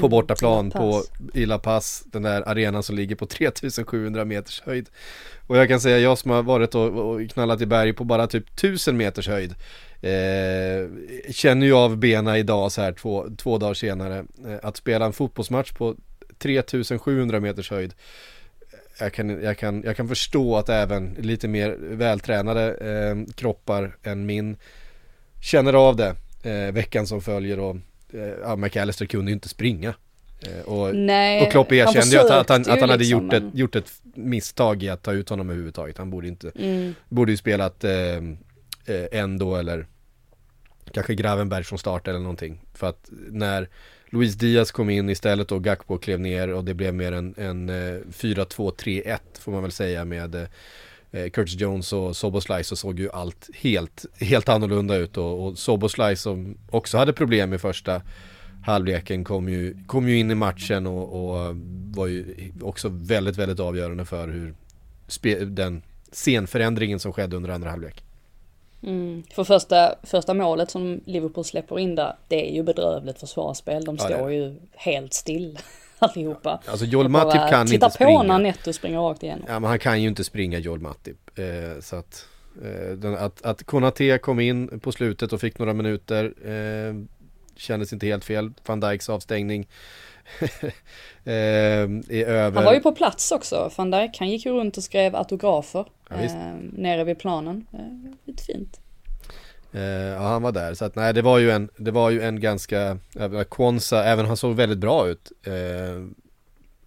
[0.00, 1.02] på bortaplan La på,
[1.34, 4.88] i La Paz, den där arenan som ligger på 3700 meters höjd.
[5.46, 8.26] Och jag kan säga, jag som har varit och, och knallat i berg på bara
[8.26, 9.54] typ 1000 meters höjd
[10.02, 10.88] eh,
[11.32, 15.12] Känner ju av bena idag så här två, två dagar senare eh, Att spela en
[15.12, 15.96] fotbollsmatch på
[16.38, 17.94] 3700 meters höjd
[19.00, 24.26] jag kan, jag, kan, jag kan förstå att även lite mer vältränade eh, kroppar än
[24.26, 24.56] min
[25.40, 27.76] känner av det eh, veckan som följer och
[28.12, 29.94] eh, McAllister kunde ju inte springa.
[30.46, 33.24] Eh, och, Nej, och Klopp erkände ju att, att han, att han ju hade liksom,
[33.24, 35.98] gjort, ett, gjort ett misstag i att ta ut honom överhuvudtaget.
[35.98, 36.94] Han borde inte, Mm.
[37.08, 37.92] borde ju spelat eh,
[38.86, 39.86] eh, Endo eller
[40.92, 42.60] kanske Gravenberg från start eller någonting.
[42.74, 43.68] För att när
[44.12, 47.68] Luis Diaz kom in istället och Gakpo klev ner och det blev mer en, en
[47.68, 50.46] eh, 4-2-3-1 får man väl säga med eh,
[51.12, 55.58] eh, Curtis Jones och Soboslaj så såg ju allt helt, helt annorlunda ut och, och
[55.58, 58.02] Soboslaj som också hade problem i första
[58.64, 61.56] halvleken kom ju, kom ju in i matchen och, och
[61.94, 64.54] var ju också väldigt, väldigt avgörande för hur
[65.08, 68.04] spe, den scenförändringen som skedde under andra halvlek.
[68.82, 69.22] Mm.
[69.34, 73.84] För första, första målet som Liverpool släpper in där, det är ju bedrövligt försvarsspel.
[73.84, 75.58] De står ju helt still
[75.98, 76.60] allihopa.
[76.66, 78.22] Alltså Joel Matip kan inte på springa.
[78.22, 79.44] när Netto springer rakt igenom.
[79.48, 81.38] Ja men han kan ju inte springa Joel Matip.
[81.38, 82.28] Eh, så att,
[82.64, 86.94] eh, den, att, att Konate kom in på slutet och fick några minuter eh,
[87.56, 88.50] kändes inte helt fel.
[88.66, 89.66] Van Dijks avstängning eh,
[91.24, 92.52] över.
[92.52, 94.18] Han var ju på plats också, van Dijk.
[94.18, 97.66] Han gick ju runt och skrev autografer Ja, eh, nere vid planen.
[97.72, 98.80] Eh, lite fint.
[99.72, 100.74] Eh, ja, han var där.
[100.74, 104.26] Så att nej, det var ju en, det var ju en ganska, äh, Kwanza, även
[104.26, 105.32] han såg väldigt bra ut.
[105.46, 106.02] Eh,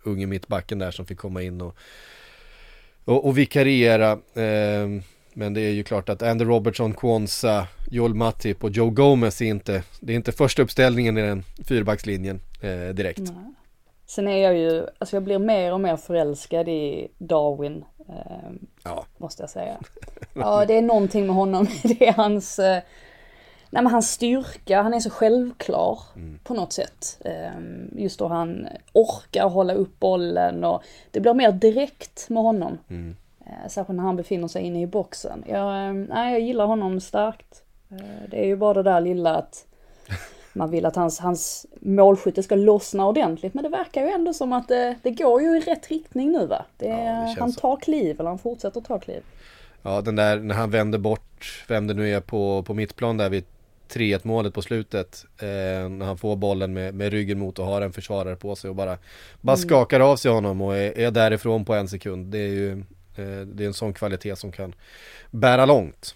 [0.04, 1.78] unge mittbacken där som fick komma in och,
[3.06, 4.12] och, och vikariera.
[4.34, 4.90] Eh,
[5.36, 9.46] men det är ju klart att Andy Robertson, Kwanza, Joel Matip och Joe Gomez är
[9.46, 13.20] inte, det är inte första uppställningen i den fyrbackslinjen eh, direkt.
[13.20, 13.54] Nej.
[14.08, 17.86] Sen är jag ju, alltså jag blir mer och mer förälskad i Darwin.
[18.10, 18.52] Eh,
[18.84, 19.06] Ja.
[19.18, 19.78] måste jag säga.
[20.34, 21.68] Ja, det är någonting med honom.
[21.84, 22.82] Det är hans, eh,
[23.70, 26.00] nej men hans styrka, han är så självklar
[26.44, 27.22] på något sätt.
[27.26, 27.52] Eh,
[27.96, 32.78] Just då han orkar hålla upp bollen och det blir mer direkt med honom.
[32.90, 33.16] Mm.
[33.46, 35.44] Eh, Särskilt när han befinner sig inne i boxen.
[35.48, 37.64] Jag, eh, nej, jag gillar honom starkt.
[37.92, 39.66] Eh, Det är ju bara det där lilla att
[40.54, 43.54] man vill att hans, hans målskytte ska lossna ordentligt.
[43.54, 46.46] Men det verkar ju ändå som att det, det går ju i rätt riktning nu
[46.46, 46.66] va?
[46.78, 47.60] Det, Ja, det han så.
[47.60, 49.22] tar kliv, eller han fortsätter ta kliv.
[49.82, 53.30] Ja den där när han vände bort, vem det nu är på, på mittplan där
[53.30, 53.44] vid
[53.90, 57.82] 3-1 målet på slutet eh, när han får bollen med, med ryggen mot och har
[57.82, 58.98] en försvarare på sig och bara,
[59.42, 59.68] bara mm.
[59.68, 62.26] skakar av sig honom och är, är därifrån på en sekund.
[62.32, 62.84] Det är ju
[63.46, 64.76] det är en sån kvalitet som kan
[65.32, 66.16] bära långt.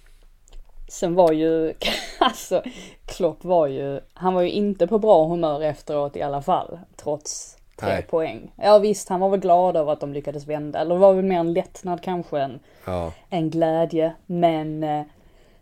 [0.90, 1.74] Sen var ju,
[2.20, 2.64] alltså
[3.06, 7.58] Klopp var ju, han var ju inte på bra humör efteråt i alla fall, trots
[7.80, 8.04] tre Nej.
[8.04, 8.52] poäng.
[8.56, 11.26] Ja visst, han var väl glad över att de lyckades vända, eller det var väl
[11.26, 13.14] mer en lättnad kanske än ja.
[13.30, 14.14] en glädje.
[14.26, 15.04] Men eh,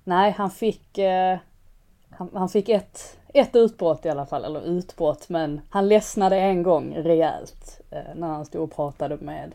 [0.04, 1.38] nej, han fick, eh,
[2.10, 6.64] han, han, fick ett, ett utbrott i alla fall, eller utbrott, men han ledsnade en
[6.64, 9.52] gång rejält eh, när han stod och pratade med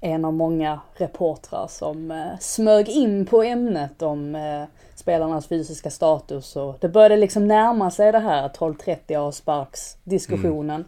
[0.00, 4.62] en av många reportrar som eh, smög in på ämnet om eh,
[4.94, 10.74] spelarnas fysiska status och det började liksom närma sig det här 12-30 avsparks diskussionen.
[10.74, 10.86] Mm.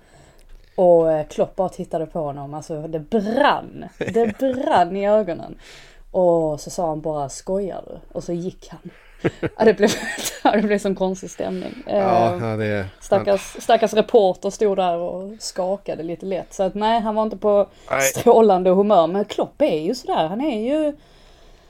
[0.74, 3.84] Och eh, Klopp bara tittade på honom, alltså det brann.
[3.98, 5.58] Det brann i ögonen.
[6.10, 7.98] Och så sa han bara skojar du?
[8.12, 8.90] Och så gick han.
[9.56, 9.90] Ja, det, blev,
[10.42, 11.74] det blev som konstig stämning.
[11.86, 16.54] Ja, eh, det, stackars, stackars reporter stod där och skakade lite lätt.
[16.54, 18.00] Så att nej, han var inte på nej.
[18.00, 19.06] strålande humör.
[19.06, 20.92] Men Klopp är ju sådär, han är ju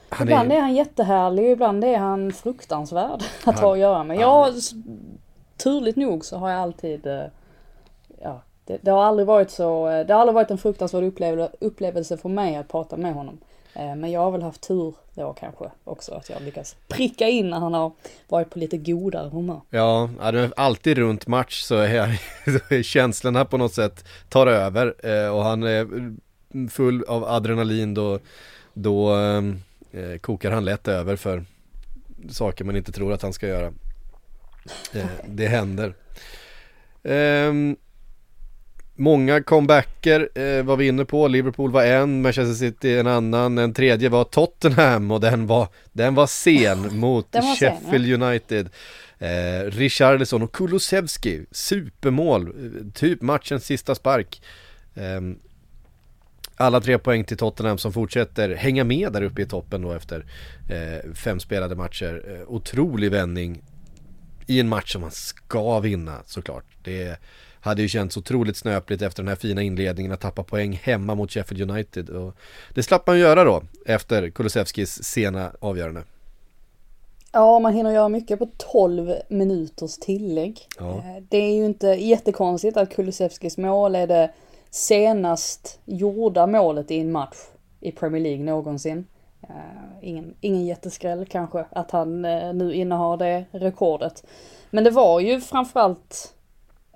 [0.09, 0.57] han ibland är...
[0.57, 3.65] är han jättehärlig ibland är han fruktansvärd att han...
[3.65, 4.17] ha att göra med.
[4.17, 4.55] Jag,
[5.57, 7.25] turligt nog så har jag alltid, eh,
[8.23, 11.57] ja, det, det, har aldrig varit så, eh, det har aldrig varit en fruktansvärd upplevelse,
[11.61, 13.39] upplevelse för mig att prata med honom.
[13.75, 17.51] Eh, men jag har väl haft tur då kanske också att jag lyckats pricka in
[17.51, 17.93] när han har
[18.29, 19.61] varit på lite godare humör.
[19.71, 20.11] Ja,
[20.57, 25.43] alltid runt match så är, så är känslorna på något sätt tar över eh, och
[25.43, 25.89] han är
[26.71, 28.19] full av adrenalin då,
[28.75, 29.43] då eh,
[29.93, 31.45] eh, kokar han lätt över för
[32.31, 33.73] saker man inte tror att han ska göra.
[34.95, 35.95] Eh, det händer.
[37.03, 37.53] Eh,
[38.99, 41.29] många comebacker eh, var vi inne på.
[41.29, 46.15] Liverpool var en, Manchester City en annan, en tredje var Tottenham och den var, den
[46.15, 48.29] var sen mot var Sheffield sen, ja.
[48.29, 48.69] United.
[49.19, 52.55] Eh, Richarlison och Kulusevski, supermål,
[52.95, 54.43] typ matchens sista spark.
[54.95, 55.21] Eh,
[56.57, 60.25] alla tre poäng till Tottenham som fortsätter hänga med där uppe i toppen då efter
[60.69, 62.23] eh, fem spelade matcher.
[62.29, 63.63] Eh, otrolig vändning
[64.47, 66.65] i en match som man ska vinna såklart.
[66.83, 67.19] Det
[67.69, 71.31] hade ju känts otroligt snöpligt efter den här fina inledningen att tappa poäng hemma mot
[71.31, 72.11] Sheffield United.
[72.11, 72.35] Och
[72.75, 76.03] det slapp man göra då efter Kulusevskis sena avgörande.
[77.33, 80.61] Ja, man hinner göra mycket på 12 minuters tillägg.
[80.79, 80.97] Ja.
[80.97, 84.31] Eh, det är ju inte jättekonstigt att Kulusevskis mål är det
[84.71, 87.37] senast gjorda målet i en match
[87.81, 89.07] i Premier League någonsin.
[89.43, 94.25] Uh, ingen, ingen jätteskräll kanske att han uh, nu innehar det rekordet.
[94.71, 96.35] Men det var ju framförallt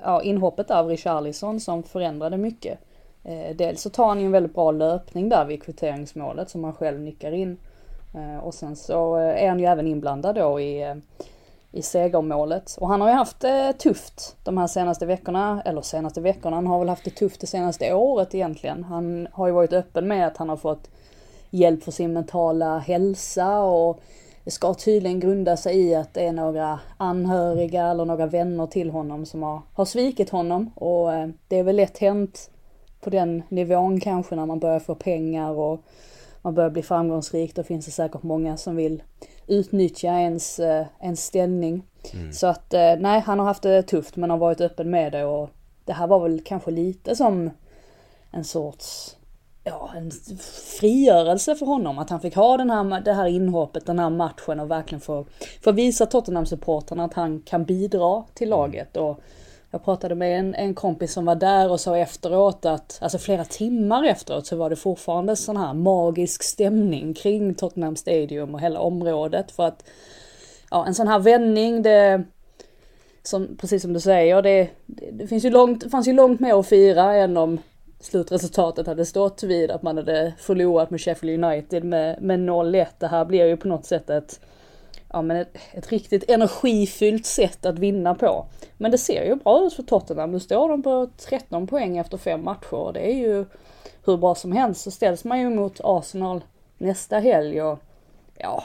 [0.05, 2.79] ja, inhoppet av Richarlison som förändrade mycket.
[3.25, 6.73] Eh, dels så tar han ju en väldigt bra löpning där vid kvitteringsmålet som han
[6.73, 7.59] själv nickar in.
[8.15, 10.95] Eh, och sen så eh, är han ju även inblandad då i eh,
[11.73, 12.77] i segermålet.
[12.81, 16.67] Och han har ju haft det tufft de här senaste veckorna, eller senaste veckorna, han
[16.67, 18.85] har väl haft det tufft det senaste året egentligen.
[18.85, 20.91] Han har ju varit öppen med att han har fått
[21.51, 24.01] hjälp för sin mentala hälsa och
[24.45, 28.91] det ska tydligen grunda sig i att det är några anhöriga eller några vänner till
[28.91, 32.51] honom som har, har svikit honom och eh, det är väl lätt hänt
[33.01, 35.81] på den nivån kanske när man börjar få pengar och
[36.43, 37.55] man börjar bli framgångsrik.
[37.55, 39.03] Då finns det säkert många som vill
[39.47, 41.83] utnyttja ens, eh, ens ställning.
[42.13, 42.33] Mm.
[42.33, 45.25] Så att eh, nej, han har haft det tufft men har varit öppen med det
[45.25, 45.51] och
[45.85, 47.51] det här var väl kanske lite som
[48.31, 49.17] en sorts
[49.65, 50.11] ja, en
[50.81, 51.99] frigörelse för honom.
[51.99, 55.27] Att han fick ha den här, det här inhoppet, den här matchen och verkligen få,
[55.65, 58.97] få visa Tottenham-supportrarna att han kan bidra till laget.
[58.97, 59.21] Och
[59.71, 63.45] jag pratade med en, en kompis som var där och sa efteråt att, alltså flera
[63.45, 68.81] timmar efteråt så var det fortfarande sån här magisk stämning kring Tottenham Stadium och hela
[68.81, 69.85] området för att,
[70.71, 72.23] ja en sån här vändning det,
[73.23, 76.59] som, precis som du säger, det, det, det finns ju långt, fanns ju långt mer
[76.59, 77.59] att fira än om
[78.05, 82.87] slutresultatet hade stått vid att man hade förlorat med Sheffield United med, med 0-1.
[82.99, 84.41] Det här blir ju på något sätt ett
[85.13, 88.47] ja, men ett, ett riktigt energifyllt sätt att vinna på.
[88.77, 90.31] Men det ser ju bra ut för Tottenham.
[90.31, 93.45] Nu står de på 13 poäng efter fem matcher och det är ju
[94.05, 94.81] hur bra som helst.
[94.81, 96.45] Så ställs man ju mot Arsenal
[96.79, 97.79] nästa helg och
[98.39, 98.65] ja,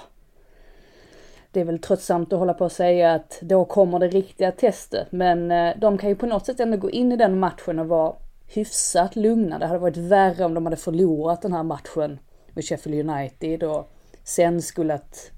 [1.52, 5.12] det är väl tröttsamt att hålla på och säga att då kommer det riktiga testet.
[5.12, 7.88] Men eh, de kan ju på något sätt ändå gå in i den matchen och
[7.88, 8.14] vara
[8.48, 9.60] hyfsat lugna.
[9.60, 12.20] Det hade varit värre om de hade förlorat den här matchen
[12.54, 13.92] med Sheffield United och
[14.24, 15.32] sen skulle att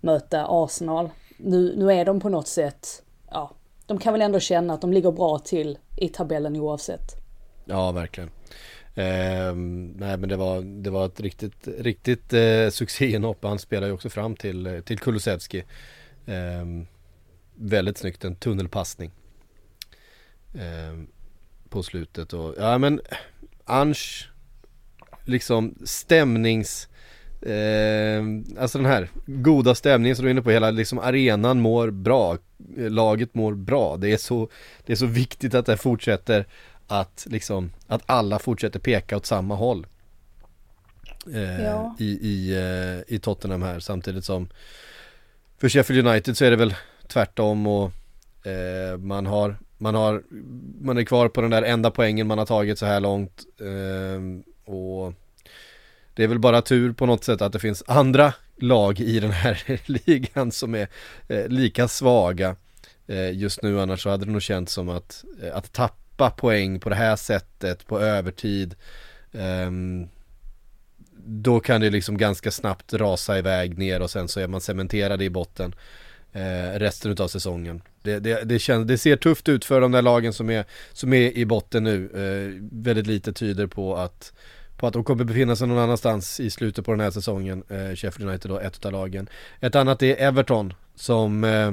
[0.00, 1.10] möta Arsenal.
[1.36, 3.50] Nu, nu är de på något sätt, ja,
[3.86, 7.12] de kan väl ändå känna att de ligger bra till i tabellen oavsett.
[7.64, 8.30] Ja, verkligen.
[8.94, 9.54] Eh,
[9.96, 13.44] nej men det var, det var ett riktigt, riktigt eh, succéinhopp.
[13.44, 15.64] Han spelar ju också fram till, eh, till Kulusevski.
[16.26, 16.64] Eh,
[17.54, 19.10] väldigt snyggt, en tunnelpassning.
[20.54, 21.15] Eh,
[21.68, 23.00] på slutet och, ja men
[23.64, 24.24] Ange,
[25.24, 26.88] liksom stämnings
[27.42, 28.22] Eh,
[28.58, 32.38] alltså den här goda stämningen som du är inne på, hela liksom arenan mår bra,
[32.76, 33.96] laget mår bra.
[33.96, 34.48] Det är så,
[34.86, 36.46] det är så viktigt att det fortsätter
[36.86, 39.86] att liksom, att alla fortsätter peka åt samma håll.
[41.34, 41.96] Eh, ja.
[41.98, 44.48] i, i, eh, I Tottenham här samtidigt som
[45.58, 46.74] för Sheffield United så är det väl
[47.08, 47.92] tvärtom och
[48.46, 50.22] eh, man har man har
[50.80, 54.72] man är kvar på den där enda poängen man har tagit så här långt eh,
[54.74, 55.12] och
[56.14, 59.30] det är väl bara tur på något sätt att det finns andra lag i den
[59.30, 60.88] här ligan som är
[61.28, 62.56] eh, lika svaga
[63.06, 66.80] eh, just nu annars så hade det nog känts som att, eh, att tappa poäng
[66.80, 68.74] på det här sättet på övertid
[69.32, 70.08] ehm,
[71.28, 75.22] då kan det liksom ganska snabbt rasa iväg ner och sen så är man cementerad
[75.22, 75.74] i botten
[76.32, 77.82] eh, resten av säsongen.
[78.06, 81.12] Det, det, det, känns, det ser tufft ut för de där lagen som är, som
[81.12, 82.10] är i botten nu.
[82.14, 84.32] Eh, väldigt lite tyder på att
[84.76, 87.62] på att de kommer befinna sig någon annanstans i slutet på den här säsongen.
[87.68, 89.28] Eh, Sheffield United då, ett av lagen.
[89.60, 91.72] Ett annat är Everton som eh,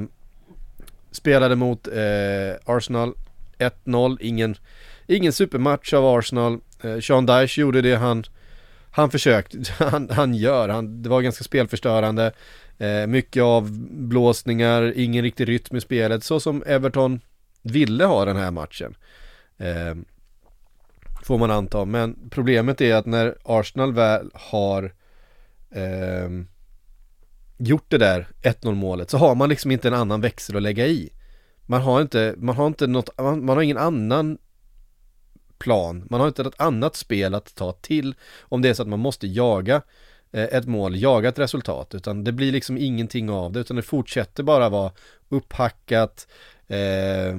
[1.10, 3.14] spelade mot eh, Arsenal
[3.58, 4.16] 1-0.
[4.20, 4.56] Ingen,
[5.06, 6.60] ingen supermatch av Arsenal.
[6.82, 8.24] Eh, Sean Dyche gjorde det han,
[8.90, 10.68] han försökte, han, han gör.
[10.68, 12.32] Han, det var ganska spelförstörande.
[12.78, 17.20] Eh, mycket avblåsningar, ingen riktig rytm i spelet, så som Everton
[17.62, 18.96] ville ha den här matchen.
[19.56, 19.94] Eh,
[21.24, 24.94] Får man anta, men problemet är att när Arsenal väl har
[25.70, 26.28] eh,
[27.56, 30.86] gjort det där 1-0 målet så har man liksom inte en annan växel att lägga
[30.86, 31.10] i.
[31.66, 34.38] Man har inte, man har inte något, man, man har ingen annan
[35.58, 38.88] plan, man har inte något annat spel att ta till om det är så att
[38.88, 39.82] man måste jaga
[40.34, 43.82] Eh, ett mål, jaga ett resultat, utan det blir liksom ingenting av det, utan det
[43.82, 44.92] fortsätter bara vara
[45.28, 46.28] upphackat,
[46.66, 47.34] eh,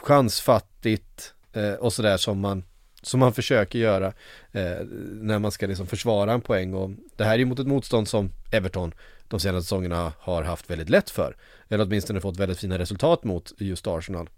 [0.00, 2.64] chansfattigt, eh, och sådär som man
[3.02, 4.06] som man försöker göra
[4.52, 6.74] eh, när man ska liksom försvara en poäng.
[6.74, 8.94] Och det här är ju mot ett motstånd som Everton
[9.28, 11.36] de senaste säsongerna har haft väldigt lätt för
[11.68, 14.28] eller åtminstone fått väldigt fina resultat mot just Arsenal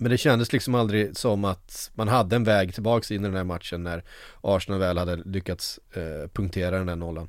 [0.00, 3.36] men det kändes liksom aldrig som att man hade en väg tillbaks in i den
[3.36, 4.04] här matchen när
[4.40, 7.28] Arsenal väl hade lyckats eh, punktera den här nollan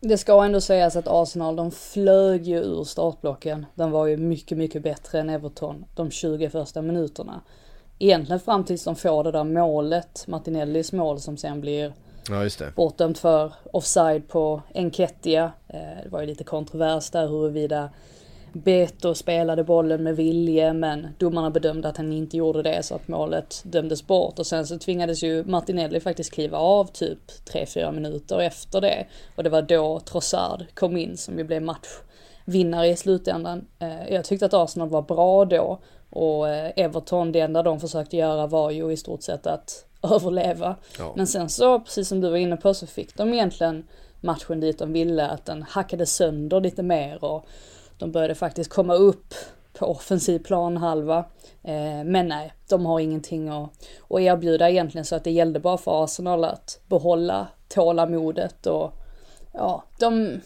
[0.00, 3.66] det ska ändå sägas att Arsenal, de flög ju ur startblocken.
[3.74, 7.40] De var ju mycket, mycket bättre än Everton de 20 första minuterna
[7.98, 11.92] egentligen fram tills de får det där målet, Martinellis mål som sen blir
[12.28, 12.72] ja, just det.
[12.76, 15.52] bortdömt för offside på Enketia.
[15.68, 17.90] Eh, det var ju lite kontrovers där huruvida
[18.52, 23.08] Beto spelade bollen med vilje men domarna bedömde att han inte gjorde det så att
[23.08, 27.18] målet dömdes bort och sen så tvingades ju Martinelli faktiskt kliva av typ
[27.52, 29.06] 3-4 minuter efter det
[29.36, 33.66] och det var då Trossard kom in som ju blev matchvinnare i slutändan.
[33.78, 35.78] Eh, jag tyckte att Arsenal var bra då
[36.10, 40.76] och eh, Everton, det enda de försökte göra var ju i stort sett att överleva.
[40.98, 41.12] Ja.
[41.16, 43.84] Men sen så, precis som du var inne på, så fick de egentligen
[44.20, 47.46] matchen dit de ville, att den hackade sönder lite mer och
[47.98, 49.34] de började faktiskt komma upp
[49.72, 51.18] på offensiv planhalva.
[51.62, 53.70] Eh, men nej, de har ingenting att,
[54.10, 58.92] att erbjuda egentligen så att det gällde bara för Arsenal att behålla tålamodet och
[59.52, 60.40] ja, de...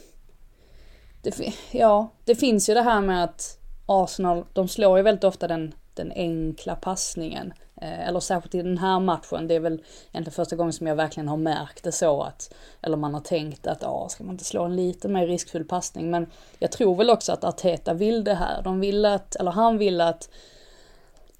[1.22, 5.48] Det, ja, det finns ju det här med att Arsenal, de slår ju väldigt ofta
[5.48, 7.52] den, den enkla passningen.
[7.80, 10.96] Eh, eller särskilt i den här matchen, det är väl egentligen första gången som jag
[10.96, 14.44] verkligen har märkt det så att, eller man har tänkt att, ja, ska man inte
[14.44, 16.10] slå en lite mer riskfull passning?
[16.10, 16.26] Men
[16.58, 18.62] jag tror väl också att Arteta vill det här.
[18.62, 20.28] De vill att, eller han vill att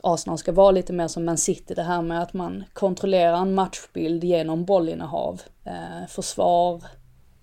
[0.02, 3.54] Arsenal ska vara lite mer som Man City, det här med att man kontrollerar en
[3.54, 6.74] matchbild genom bollinnehav, eh, försvar,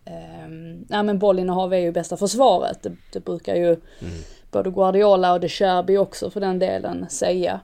[0.05, 0.47] eh,
[0.89, 5.39] nej men bollinnehav är ju bästa försvaret, det, det brukar ju mm både Guardiola och
[5.39, 7.59] De Cherby också för den delen säga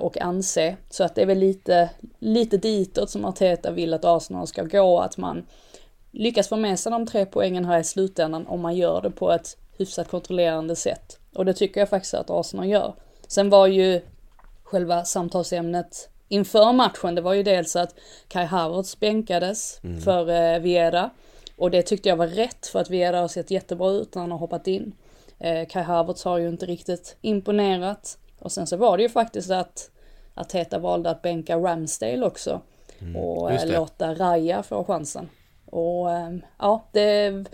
[0.00, 0.76] och anse.
[0.90, 5.00] Så att det är väl lite, lite ditåt som Arteta vill att Arsenal ska gå,
[5.00, 5.46] att man
[6.10, 9.32] lyckas få med sig de tre poängen här i slutändan om man gör det på
[9.32, 11.18] ett hyfsat kontrollerande sätt.
[11.34, 12.94] Och det tycker jag faktiskt att Arsenal gör.
[13.26, 14.00] Sen var ju
[14.62, 17.94] själva samtalsämnet inför matchen, det var ju dels att
[18.28, 20.00] Kai Havertz bänkades mm.
[20.00, 21.10] för eh, Viera.
[21.56, 24.30] Och det tyckte jag var rätt för att Viera har sett jättebra ut när han
[24.30, 24.92] har hoppat in.
[25.38, 28.18] Eh, Kai Havertz har ju inte riktigt imponerat.
[28.38, 29.90] Och sen så var det ju faktiskt att
[30.34, 32.60] Arteta valde att bänka Ramsdale också.
[32.98, 35.28] Mm, och eh, låta Raja få chansen.
[35.66, 37.44] Och eh, ja, det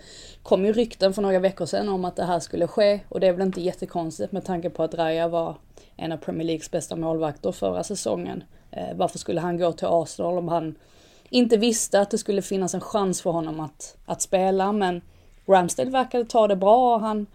[0.43, 2.99] kom ju rykten för några veckor sedan om att det här skulle ske.
[3.09, 5.55] Och det är väl inte jättekonstigt med tanke på att Raja var
[5.95, 8.43] en av Premier Leagues bästa målvakter förra säsongen.
[8.71, 10.75] Eh, varför skulle han gå till Arsenal om han
[11.29, 14.71] inte visste att det skulle finnas en chans för honom att, att spela?
[14.71, 15.01] Men
[15.45, 16.97] Ramsdale verkade ta det bra.
[16.97, 17.25] Han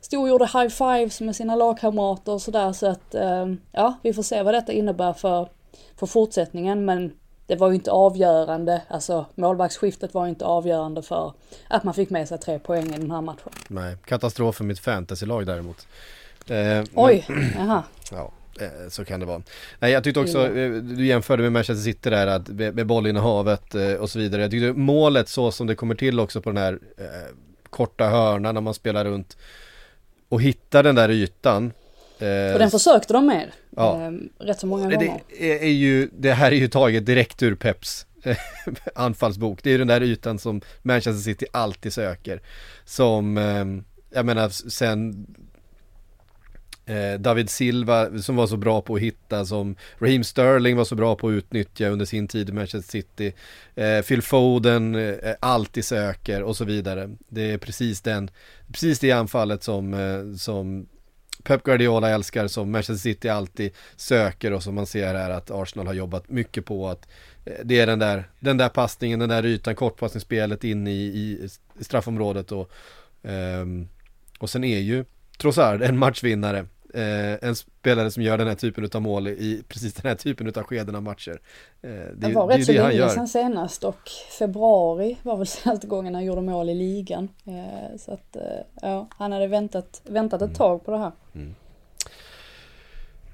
[0.00, 4.12] stod och gjorde high fives med sina lagkamrater och sådär så att eh, ja, vi
[4.12, 5.48] får se vad detta innebär för,
[5.96, 7.12] för fortsättningen men
[7.50, 11.32] det var ju inte avgörande, alltså målvaktsskiftet var inte avgörande för
[11.68, 13.52] att man fick med sig tre poäng i den här matchen.
[13.68, 15.86] Nej, katastrof för mitt fantasylag däremot.
[16.48, 17.82] Eh, Oj, men, jaha.
[18.12, 19.42] Ja, eh, så kan det vara.
[19.78, 23.92] Nej jag tyckte också, eh, du jämförde med Manchester City där att med bollinnehavet eh,
[23.92, 24.42] och så vidare.
[24.42, 26.78] Jag tyckte målet så som det kommer till också på den här
[27.70, 29.36] korta hörnan när man spelar runt
[30.30, 31.72] och hittar den där ytan.
[32.18, 33.50] Eh, och den försökte de med.
[33.76, 34.06] Ja.
[34.06, 35.20] Eh, rätt så många gånger.
[35.38, 38.06] Det, är ju, det här är ju taget direkt ur Peps
[38.94, 39.62] anfallsbok.
[39.62, 42.42] Det är ju den där ytan som Manchester City alltid söker.
[42.84, 43.36] Som,
[44.10, 45.39] jag menar sen Eh,
[46.90, 50.94] Eh, David Silva som var så bra på att hitta, som Raheem Sterling var så
[50.94, 53.32] bra på att utnyttja under sin tid i Manchester City.
[53.74, 57.10] Eh, Phil Foden eh, alltid söker och så vidare.
[57.28, 58.30] Det är precis den,
[58.72, 59.96] precis det anfallet som,
[60.38, 60.86] som
[61.42, 65.86] Pep Guardiola älskar, som Manchester City alltid söker och som man ser här att Arsenal
[65.86, 67.08] har jobbat mycket på att
[67.64, 71.48] det är den där, den där passningen, den där ytan, kortpassningsspelet in i, i
[71.80, 72.70] straffområdet och,
[73.22, 73.88] ehm,
[74.38, 75.04] och sen är ju
[75.40, 79.94] Trossard en matchvinnare eh, en spelare som gör den här typen av mål i precis
[79.94, 81.40] den här typen av skeden av matcher.
[81.82, 85.86] Eh, det, det var det, rätt så länge sedan senast och februari var väl senaste
[85.86, 87.28] gången han gjorde mål i ligan.
[87.44, 88.42] Eh, så att eh,
[88.82, 90.56] ja, han hade väntat, väntat ett mm.
[90.56, 91.12] tag på det här.
[91.34, 91.54] Mm.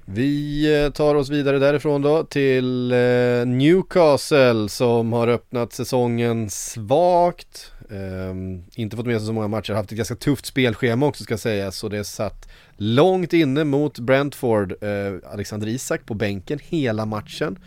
[0.09, 7.71] Vi eh, tar oss vidare därifrån då till eh, Newcastle som har öppnat säsongen svagt.
[7.89, 11.37] Um, inte fått med sig så många matcher, haft ett ganska tufft spelschema också ska
[11.37, 17.59] sägas så det satt långt inne mot Brentford, uh, Alexander Isak på bänken hela matchen.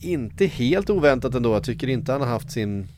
[0.00, 2.88] Inte helt oväntat ändå, jag tycker inte han har haft sin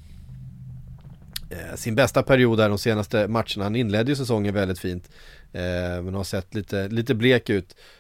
[1.53, 3.65] uh, sin bästa period där de senaste matcherna.
[3.65, 5.11] Han inledde ju säsongen väldigt fint.
[5.55, 8.00] Uh, men har sett lite, lite blek ut eh,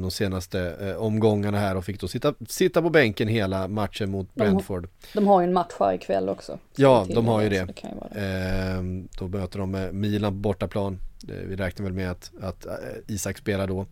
[0.00, 4.34] de senaste eh, omgångarna här och fick då sitta, sitta på bänken hela matchen mot
[4.34, 4.82] Brentford.
[4.82, 6.58] De, de har ju en match här ikväll också.
[6.76, 7.64] Ja, de har ju det.
[7.64, 7.74] det,
[8.12, 8.20] det.
[8.20, 8.82] Eh,
[9.18, 10.98] då möter de Milan på bortaplan.
[11.28, 12.72] Eh, vi räknar väl med att, att eh,
[13.06, 13.86] Isak spelar då.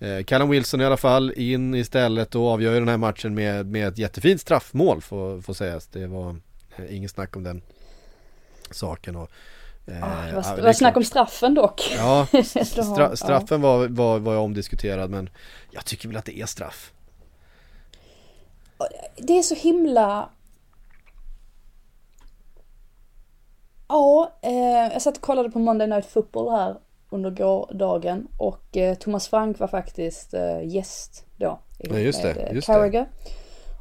[0.00, 3.66] Eh, Callum Wilson i alla fall in istället och avgör ju den här matchen med,
[3.66, 5.86] med ett jättefint straffmål får, får sägas.
[5.86, 6.36] Det var
[6.76, 7.62] eh, inget snack om den
[8.70, 9.16] saken.
[9.16, 9.30] Och,
[9.88, 11.92] Oh, det var, det var snack om straffen dock.
[11.96, 15.30] Ja, stra straffen var, var, var omdiskuterad men
[15.70, 16.92] jag tycker väl att det är straff.
[19.16, 20.30] Det är så himla...
[23.88, 24.52] Ja, eh,
[24.92, 26.76] jag satt och kollade på Monday Night Football här
[27.10, 31.60] under gårdagen och eh, Thomas Frank var faktiskt eh, gäst då.
[31.78, 32.34] Ja, just det.
[32.34, 33.00] Med, just Carragher.
[33.24, 33.30] det.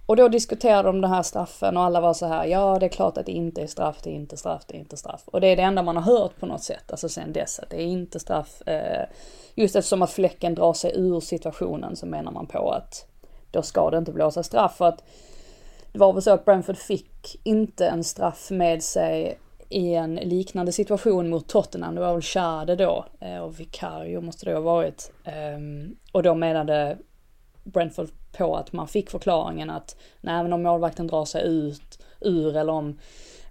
[0.07, 2.89] Och då diskuterade de den här straffen och alla var så här, ja det är
[2.89, 5.21] klart att det inte är straff, det är inte straff, det är inte straff.
[5.25, 7.69] Och det är det enda man har hört på något sätt, alltså sen dess, att
[7.69, 8.61] det är inte straff.
[8.67, 9.05] Eh,
[9.55, 13.05] just eftersom att fläcken drar sig ur situationen så menar man på att
[13.51, 14.77] då ska det inte blåsa straff.
[14.77, 15.03] För att
[15.91, 19.39] det var väl så att Brentford fick inte en straff med sig
[19.69, 21.95] i en liknande situation mot Tottenham.
[21.95, 25.11] Det var väl Schade då eh, och Vicario måste det ha varit.
[25.23, 26.97] Ehm, och då menade
[27.63, 32.57] Brentford på att man fick förklaringen att nej men om målvakten drar sig ut ur
[32.57, 32.99] eller om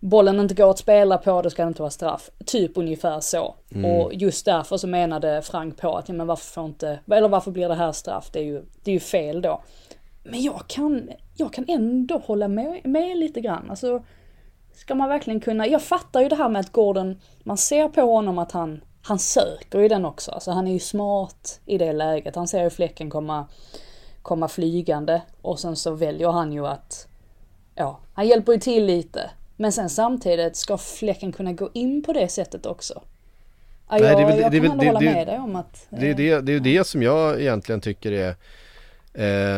[0.00, 2.30] bollen inte går att spela på då ska det inte vara straff.
[2.46, 3.54] Typ ungefär så.
[3.74, 3.90] Mm.
[3.90, 7.50] Och just därför så menade Frank på att ja, men varför får inte, eller varför
[7.50, 8.30] blir det här straff?
[8.32, 9.62] Det är ju, det är ju fel då.
[10.22, 13.70] Men jag kan, jag kan ändå hålla med, med lite grann.
[13.70, 14.02] Alltså,
[14.74, 18.00] ska man verkligen kunna, jag fattar ju det här med att Gordon, man ser på
[18.00, 20.30] honom att han, han söker ju den också.
[20.30, 22.36] Alltså han är ju smart i det läget.
[22.36, 23.46] Han ser ju fläcken komma
[24.26, 27.08] komma flygande och sen så väljer han ju att,
[27.74, 29.30] ja, han hjälper ju till lite.
[29.56, 33.02] Men sen samtidigt ska fläcken kunna gå in på det sättet också.
[33.88, 35.86] Ja, Nej, det är väl, jag det, kan det, hålla det, med dig om att...
[35.90, 38.28] Det är det, det, är det som jag egentligen tycker är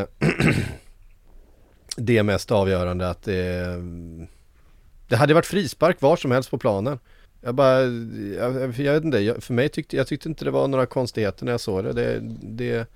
[0.01, 0.07] eh,
[1.97, 3.67] det mest avgörande att det,
[5.09, 6.99] det hade varit frispark var som helst på planen.
[7.41, 10.69] Jag bara, jag, jag vet inte, jag, för mig tyckte jag tyckte inte det var
[10.69, 11.93] några konstigheter när jag såg det.
[11.93, 12.87] Det, det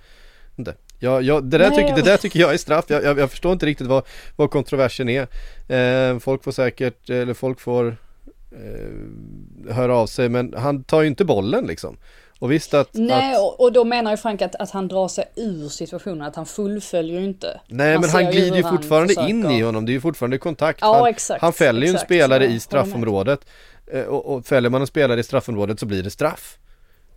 [0.56, 0.74] inte.
[1.02, 3.52] Ja, ja, det, där tycker, det där tycker jag är straff, jag, jag, jag förstår
[3.52, 4.02] inte riktigt vad,
[4.36, 5.22] vad kontroversen är
[5.68, 7.96] eh, Folk får säkert, eller folk får
[8.52, 11.96] eh, höra av sig men han tar ju inte bollen liksom
[12.42, 12.88] och visst att...
[12.92, 13.40] Nej, att...
[13.58, 17.20] och då menar ju Frank att, att han drar sig ur situationen, att han fullföljer
[17.20, 17.60] ju inte.
[17.68, 19.30] Nej, han men han glider ju fortfarande försöker...
[19.30, 20.78] in i honom, det är ju fortfarande kontakt.
[20.82, 21.42] Ja, han, exakt.
[21.42, 23.40] Han fäller ju en spelare i straffområdet.
[23.92, 26.58] Eh, och, och fäller man en spelare i straffområdet så blir det straff.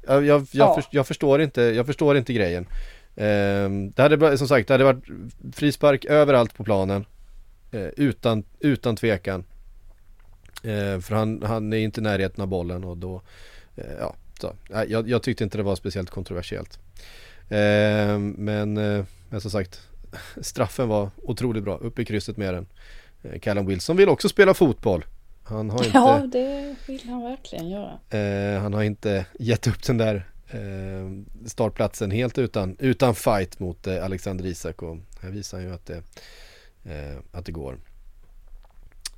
[0.08, 0.74] Jag, jag, jag, ja.
[0.76, 2.68] för, jag förstår, inte, jag förstår inte grejen.
[3.16, 5.04] Ehm, det hade som sagt, det hade varit
[5.54, 7.06] frispark överallt på planen.
[7.72, 9.44] Eh, utan, utan tvekan.
[10.64, 13.22] Eh, för han, han är inte i närheten av bollen och då,
[13.76, 14.54] eh, ja, Så,
[14.88, 16.80] jag, jag tyckte inte det var speciellt kontroversiellt.
[17.50, 19.82] Eh, men, eh, men som sagt,
[20.42, 22.68] straffen var otroligt bra, upp i krysset med den.
[23.42, 25.06] Callum Wilson vill också spela fotboll.
[25.44, 28.60] Han har inte, ja, det vill han verkligen göra.
[28.60, 31.10] han har inte gett upp den där Eh,
[31.46, 35.86] startplatsen helt utan, utan fight mot eh, Alexander Isak och här visar han ju att
[35.86, 36.04] det,
[36.84, 37.78] eh, att det går.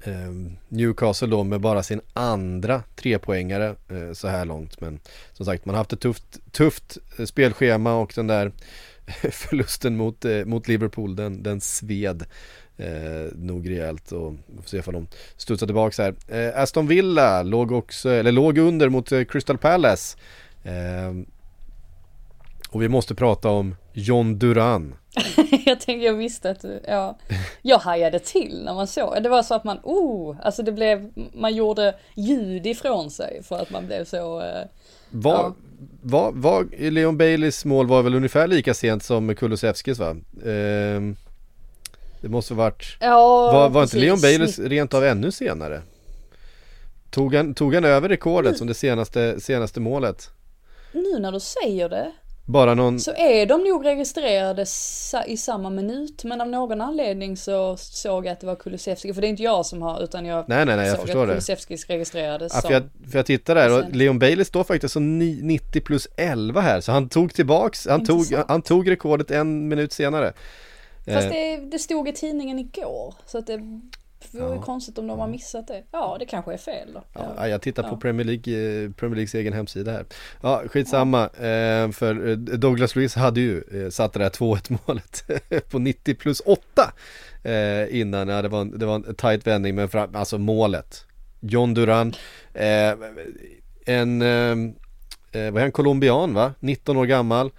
[0.03, 0.31] Eh,
[0.67, 4.99] Newcastle då med bara sin andra trepoängare eh, så här långt men
[5.33, 8.51] som sagt man har haft ett tufft, tufft eh, spelschema och den där
[9.31, 12.25] förlusten mot, eh, mot Liverpool den, den sved
[12.77, 15.07] eh, nog rejält och vi får se om de
[15.37, 16.15] studsar tillbaka här.
[16.27, 20.17] Eh, Aston Villa låg också, eller låg under mot eh, Crystal Palace.
[20.67, 21.13] Eh,
[22.69, 24.95] och vi måste prata om John Duran.
[25.65, 27.17] jag tänkte, jag visste att du, ja.
[27.61, 31.11] Jag hajade till när man såg, det var så att man, oh, alltså det blev,
[31.33, 34.65] man gjorde ljud ifrån sig för att man blev så eh,
[35.09, 35.55] Var, Ja.
[36.01, 40.09] var, var, Leon Baileys mål var väl ungefär lika sent som Kulusevskis va?
[40.43, 41.01] Eh,
[42.21, 43.97] det måste varit Ja, Var, var inte.
[43.97, 45.81] Leon Baileys rent av ännu senare?
[47.09, 50.31] Tog han, tog han över rekordet som det senaste, senaste målet?
[50.97, 52.11] Nu när du säger det
[52.45, 54.65] Bara någon, så är de nog registrerade
[55.27, 56.23] i samma minut.
[56.23, 59.13] Men av någon anledning så såg jag att det var Kulusevski.
[59.13, 61.21] För det är inte jag som har utan jag nej nej nej jag såg förstår
[61.21, 61.33] att det.
[61.33, 64.93] Kulusevskis registrerades ja, som för, jag, för jag tittar där och Leon Bailey står faktiskt
[64.93, 66.81] som ni- 90 plus 11 här.
[66.81, 70.33] Så han tog tillbaks, han tog, han tog rekordet en minut senare.
[71.13, 73.59] Fast Eh, det, det stod i tidningen igår så att det
[74.33, 74.61] vore ju Ja.
[74.61, 75.83] konstigt om de har missat det.
[75.91, 77.03] Ja, det kanske är fel då.
[77.13, 77.97] Ja, jag tittar på Ja.
[77.99, 80.05] Premier, League, eh, Premier Leagues egen hemsida här.
[80.41, 81.23] Ja, skitsamma.
[81.23, 85.23] Eh, för eh, Douglas Luiz hade ju satt det där 2-1 målet
[85.69, 86.61] på 90 plus 8
[87.43, 88.27] eh, innan.
[88.27, 91.05] Ja, det var en, det var en tight vändning, men fram, alltså målet.
[91.39, 92.13] John Duran,
[93.85, 94.19] en,
[95.33, 96.53] vad är han, colombian va?
[96.59, 97.51] 19 år gammal.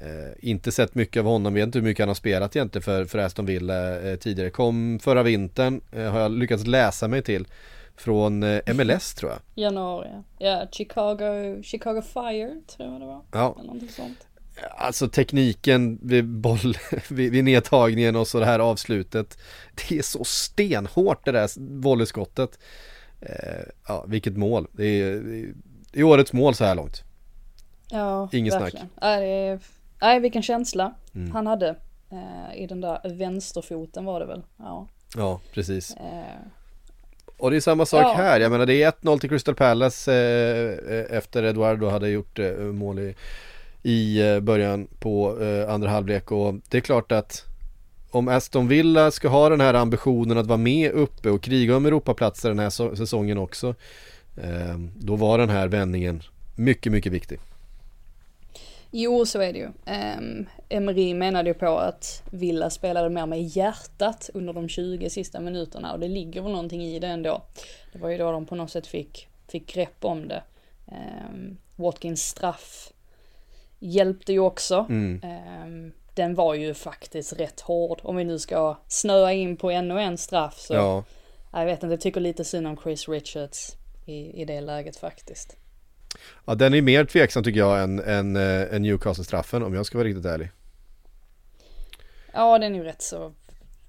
[0.00, 3.04] Eh, inte sett mycket av honom, vet inte hur mycket han har spelat egentligen för,
[3.04, 4.50] för Aston Villa eh, tidigare.
[4.50, 7.46] Kom förra vintern, eh, har jag lyckats läsa mig till.
[7.96, 9.40] Från eh, MLS tror jag.
[9.64, 10.08] Januari.
[10.38, 13.22] Ja, Chicago, Chicago Fire tror jag det var.
[13.32, 14.26] Ja, Eller någonting sånt.
[14.76, 16.76] alltså tekniken vid boll,
[17.10, 19.38] vid, vid nedtagningen och så det här avslutet.
[19.88, 21.50] Det är så stenhårt det där
[21.82, 22.58] volleyskottet.
[23.20, 24.66] Eh, ja, vilket mål.
[24.72, 25.22] Det är,
[25.92, 27.02] det är årets mål så här långt.
[27.90, 28.62] Ja, Inget snack.
[28.62, 28.88] verkligen.
[29.02, 29.58] Nej, det är,
[30.00, 31.30] nej, vilken känsla Mm.
[31.32, 31.68] han hade.
[32.10, 34.42] Eh, I den där vänsterfoten var det väl.
[34.56, 34.86] Ja.
[35.16, 35.96] Ja, precis.
[35.96, 36.40] Eh,
[37.38, 38.14] Och det är samma sak Ja.
[38.16, 38.40] här.
[38.40, 42.52] Jag menar det är 1-0 till Crystal Palace eh, eh, efter Eduardo hade gjort eh,
[42.56, 43.14] mål i,
[43.82, 45.38] i eh, början på
[45.68, 47.44] andra halvlek och det är klart att
[48.10, 51.86] om Aston Villa ska ha den här ambitionen att vara med uppe och kriga om
[51.86, 53.74] Europaplatser den här so- säsongen också
[54.96, 56.22] då var den här vändningen
[56.56, 57.38] mycket, mycket viktig.
[58.90, 59.66] Jo, så är det ju.
[59.66, 65.40] Um, Emery menade ju på att Villa spelade mer med hjärtat under de 20 sista
[65.40, 67.42] minuterna och det ligger väl någonting i det ändå.
[67.92, 70.42] Det var ju då de på något sätt fick, fick grepp om det.
[70.86, 72.92] Um, Watkins straff
[73.78, 74.86] hjälpte ju också.
[74.88, 75.20] Mm.
[75.24, 78.00] Ehm, den var ju faktiskt rätt hård.
[78.02, 80.74] Om vi nu ska snöa in på ännu en straff så.
[80.74, 81.04] Ja,
[81.52, 83.76] Jag vet inte, jag tycker lite synd om Chris Richards
[84.06, 85.56] i, i det läget faktiskt.
[86.44, 89.98] Ja, den är mer tveksam tycker jag än, än, eh, än Newcastle-straffen om jag ska
[89.98, 90.50] vara riktigt ärlig.
[92.32, 93.34] Ja, den är ju rätt så,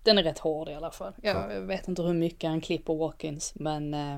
[0.04, 1.14] den är rätt hård i alla fall.
[1.22, 4.18] Jag vet inte hur mycket han klipper Watkins, men eh,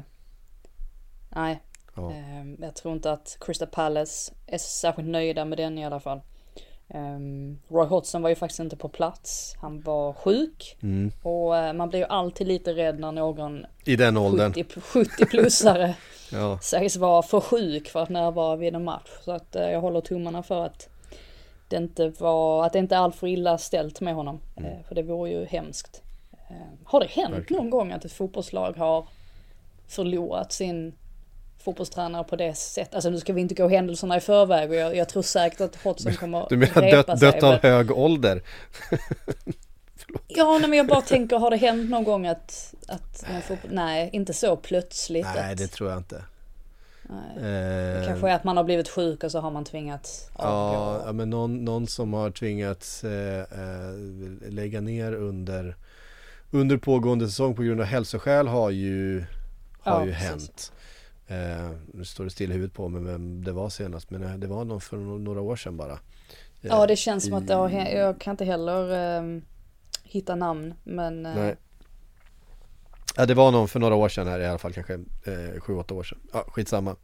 [1.29, 1.61] nej.
[1.95, 2.11] Ja.
[2.11, 6.21] Eh, jag tror inte att Crystal Palace är särskilt nöjda med den i alla fall.
[6.95, 9.55] Um, Roy Hodgson var ju faktiskt inte på plats.
[9.61, 10.77] Han var sjuk.
[10.83, 11.11] Mm.
[11.23, 14.53] Och eh, man blir ju alltid lite rädd när någon I den åldern.
[14.53, 15.93] 70, 70-plussare
[16.31, 16.59] Ja.
[16.61, 19.09] sägs vara för sjuk för att närvara vid en match.
[19.21, 20.89] Så att eh, jag håller tummarna för att
[21.67, 24.39] det inte var, att det inte är allt för illa ställt med honom.
[24.55, 26.01] Eh, för det vore ju hemskt.
[26.49, 27.63] Eh, har det hänt Verkligen.
[27.63, 29.07] någon gång att ett fotbollslag har
[29.87, 30.93] förlorat sin
[31.63, 32.95] fotbollstränare på det sättet?
[32.95, 35.75] Alltså nu ska vi inte gå händelserna i förväg och jag, jag tror säkert att
[35.83, 38.41] Hodgson kommer Du menar dött, sig, dött av men- hög ålder?
[40.27, 44.09] Ja, nej, men jag bara tänker, har det hänt någon gång att, att fotboll, nej,
[44.13, 45.25] inte så plötsligt.
[45.35, 46.23] Nej att, det tror jag inte.
[47.03, 47.35] nej.
[47.37, 50.79] Eh, Det kanske är att man har blivit sjuk och så har man tvingats avgå.
[50.79, 55.75] Ja, ja men någon, någon som har tvingats eh, eh, lägga ner under,
[56.51, 59.25] under pågående säsong på grund av hälsoskäl har ju,
[59.81, 60.27] har Ja, ju precis.
[60.29, 60.71] hänt.
[61.33, 64.33] Eh, nu står det still i huvudet på mig vem det var senast men eh,
[64.35, 65.93] det var nog för några år sedan bara.
[65.93, 65.99] Eh,
[66.61, 67.69] Ja, det känns som att det har.
[67.69, 69.45] Jag kan inte heller ehm,
[70.03, 71.55] hitta namn, men eh, Nej.
[73.17, 75.73] Ja, det var någon för några år sedan här i alla fall kanske eh, sju,
[75.75, 76.19] åtta år sedan.
[76.33, 76.95] Ja, skitsamma.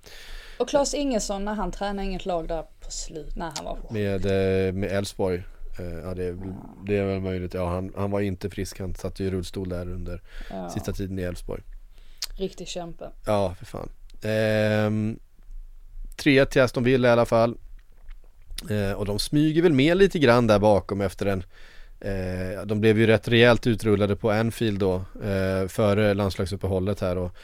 [0.60, 3.94] Och Claes Ingesson när han tränade inget lag där på slut, när han var på.
[3.94, 5.44] Med, eh, med Elfsborg.
[5.80, 6.54] Eh, Ja det är, väl-
[6.86, 7.54] det är väl möjligt.
[7.54, 8.80] Ja han, han var inte frisk.
[8.80, 11.62] Han satt i rullstol där under Ja, sista tiden i Elfsborg.
[12.38, 13.10] riktig kämpe.
[13.26, 13.90] Ja för fan.
[14.22, 15.20] Ehm,
[16.18, 17.58] 3 till Aston Villa i alla fall.
[18.70, 21.44] Eh, och de smyger väl med lite grann där bakom efter en
[22.00, 27.36] eh, De blev ju rätt rejält utrullade på Anfield då eh, före landslagsuppehållet här och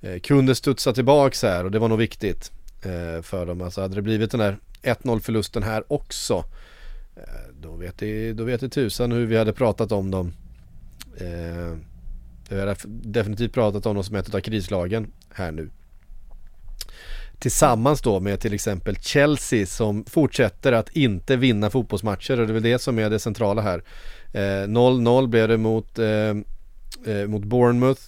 [0.00, 3.60] eh, kunde studsa tillbaks här och det var nog viktigt eh, för dem.
[3.60, 6.44] Alltså hade det blivit den där 1-0 förlusten här också
[7.16, 7.22] eh,
[7.60, 10.32] då vet det, då vet det tusan hur vi hade pratat om dem.
[11.16, 11.78] Eh,
[12.48, 15.70] vi har definitivt pratat om dem som ett av krislagen här nu.
[17.38, 22.54] Tillsammans då med till exempel Chelsea som fortsätter att inte vinna fotbollsmatcher och det är
[22.54, 23.82] väl det som är det centrala här.
[24.32, 26.06] Eh, 0-0 blev det mot, eh,
[27.06, 28.02] eh mot Bournemouth.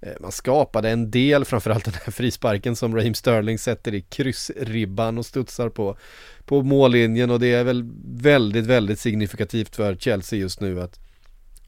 [0.00, 5.18] Eh, man skapade en del, framförallt den här frisparken som Raheem Sterling sätter i kryssribban
[5.18, 5.96] och studsar på,
[6.44, 10.98] på mållinjen och det är väl väldigt, väldigt signifikativt för Chelsea just nu att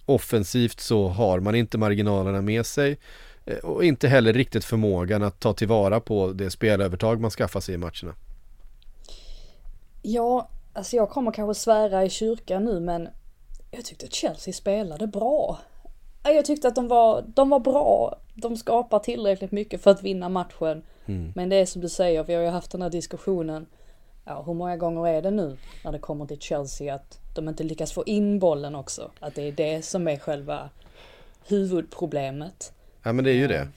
[0.04, 2.98] offensivt så har man inte marginalerna med sig
[3.62, 7.78] och inte heller riktigt förmågan att ta tillvara på det spelövertag man skaffar sig i
[7.78, 8.14] matcherna.
[10.02, 13.08] Ja, alltså jag kommer kanske svära i kyrkan nu men
[13.70, 15.58] jag tyckte att Chelsea spelade bra.
[16.24, 18.18] Ja, Jag tyckte att de var, de var bra.
[18.34, 20.82] De skapar tillräckligt mycket för att vinna matchen.
[21.34, 23.66] Men det är som du säger, vi har ju haft den här diskussionen.
[24.24, 27.62] Ja, hur många gånger är det nu när det kommer till Chelsea att de inte
[27.62, 29.10] lyckas få in bollen också?
[29.20, 30.70] Att det är det som är själva
[31.46, 32.72] huvudproblemet.
[33.04, 33.68] Ja men det är ju det.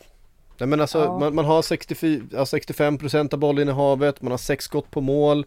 [0.59, 1.19] Nej men alltså Ja.
[1.19, 5.45] man, man har 64, ja, 65% av bollinnehavet, man har sex skott på mål.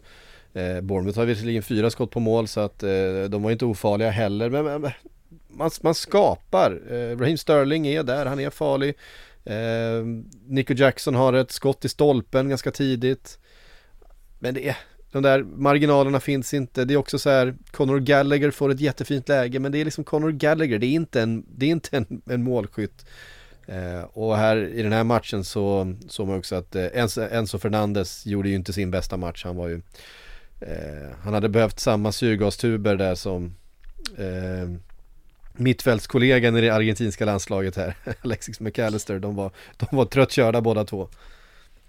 [0.53, 2.89] Eh, Bournemouth har visserligen fyra skott på mål så att eh,
[3.29, 4.49] de var inte ofarliga heller.
[4.49, 4.91] Men, men
[5.47, 6.81] man, man skapar.
[6.93, 8.97] Eh, Raheem Sterling är där, han är farlig.
[9.45, 10.05] Eh,
[10.47, 13.39] Nico Jackson har ett skott i stolpen ganska tidigt.
[14.39, 14.77] Men det är,
[15.11, 16.85] de där marginalerna finns inte.
[16.85, 20.03] Det är också så här, Conor Gallagher får ett jättefint läge men det är liksom
[20.03, 23.05] Conor Gallagher, det är inte en, det är inte en, en målskytt.
[23.67, 26.85] Eh, och här i den här matchen så såg man också att eh,
[27.31, 29.43] Enzo, Fernandes gjorde ju inte sin bästa match.
[29.45, 29.81] Han var ju
[30.61, 33.55] eh, Han hade behövt samma syrgastuber där som
[34.17, 34.69] eh,
[35.53, 41.07] Mittfältskollegan i det argentinska landslaget här Alexis McAllister De var, de var tröttkörda båda två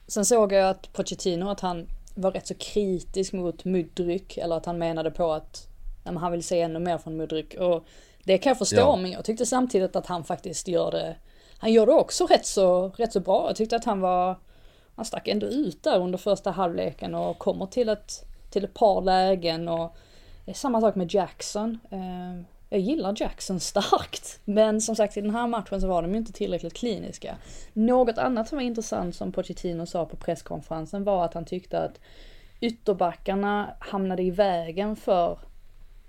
[0.07, 4.67] Sen såg jag att Pochettino, att han var rätt så kritisk mot Mudryk, eller att
[4.67, 5.69] han menade på att
[6.05, 7.55] nej, han vill se ännu mer från Mudryk.
[7.55, 7.85] Och
[8.25, 8.97] det kan jag förstå, Ja.
[8.97, 11.17] men jag tyckte samtidigt att han faktiskt gör det,
[11.63, 13.47] han gör det också rätt så, rätt så bra.
[13.47, 14.37] Jag tyckte att han var,
[14.97, 19.03] han stack ändå ut där under första halvleken och kommer till ett, till ett par
[19.03, 19.97] lägen och
[20.45, 21.79] det är samma sak med Jackson.
[21.91, 26.11] Ehm, jag gillar Jackson starkt, men som sagt i den här matchen så var de
[26.11, 27.37] ju inte tillräckligt kliniska.
[27.73, 32.01] Något annat som var intressant som Pochettino sa på presskonferensen var att han tyckte att
[32.61, 35.39] ytterbackarna hamnade i vägen för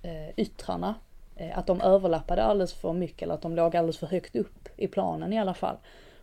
[0.04, 0.96] eh, yttrarna.
[1.36, 4.70] Eh, att de överlappade alldeles för mycket eller att de låg alldeles för högt upp
[4.78, 5.78] i planen i alla fall.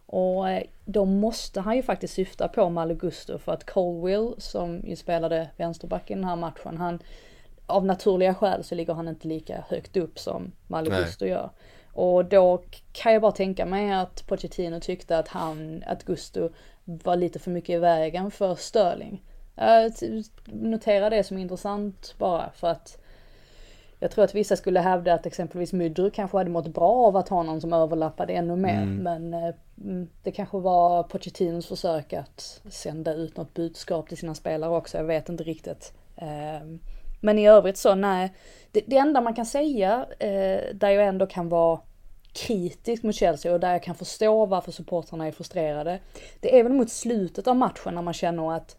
[0.07, 4.81] Och eh, då måste han ju faktiskt syfta på Malo Gusto för att Colwill som
[4.85, 6.99] ju spelade vänsterback i den här matchen, han
[7.67, 11.03] av naturliga skäl så ligger han inte lika högt upp som Malo Nej.
[11.03, 11.51] Gusto gör.
[11.93, 16.49] Och då kan jag bara tänka mig att Pochettino tyckte att han, att Gusto
[16.85, 19.23] var lite för mycket i vägen för Sterling.
[19.55, 23.00] Jag t- noterar det som intressant bara för att
[24.01, 27.29] jag tror att vissa skulle hävda att exempelvis Mydru kanske hade mått bra av att
[27.29, 28.85] ha någon som överlappade ännu mer.
[28.87, 34.35] Men eh, mm, det kanske var Pochettinos försök att sända ut något budskap till sina
[34.35, 34.97] spelare också.
[34.97, 35.93] Jag vet inte riktigt.
[36.17, 36.67] Eh,
[37.21, 38.33] Men i övrigt så nej.
[38.73, 41.81] Det, det enda man kan säga eh, där jag ändå kan vara
[42.33, 45.99] kritisk mot Chelsea och där jag kan förstå varför supportrarna är frustrerade.
[46.41, 48.77] Det är väl mot slutet av matchen när man känner att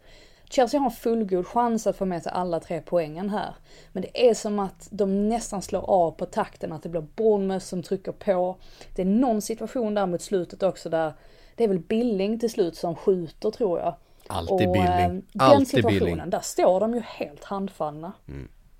[0.52, 3.54] Chelsea har en fullgod chans att få med sig alla tre poängen här.
[3.92, 7.64] Men det är som att de nästan slår av på takten, att det blir Bournemouth
[7.64, 8.56] som trycker på.
[8.94, 11.12] Det är någon situation där mot slutet också där
[11.56, 13.94] det är väl Billing till slut som skjuter tror jag.
[14.26, 14.82] Alltid Och, Billing.
[14.82, 16.30] eh, Den Alltid situationen, Billing.
[16.30, 18.12] där står de ju helt handfallna.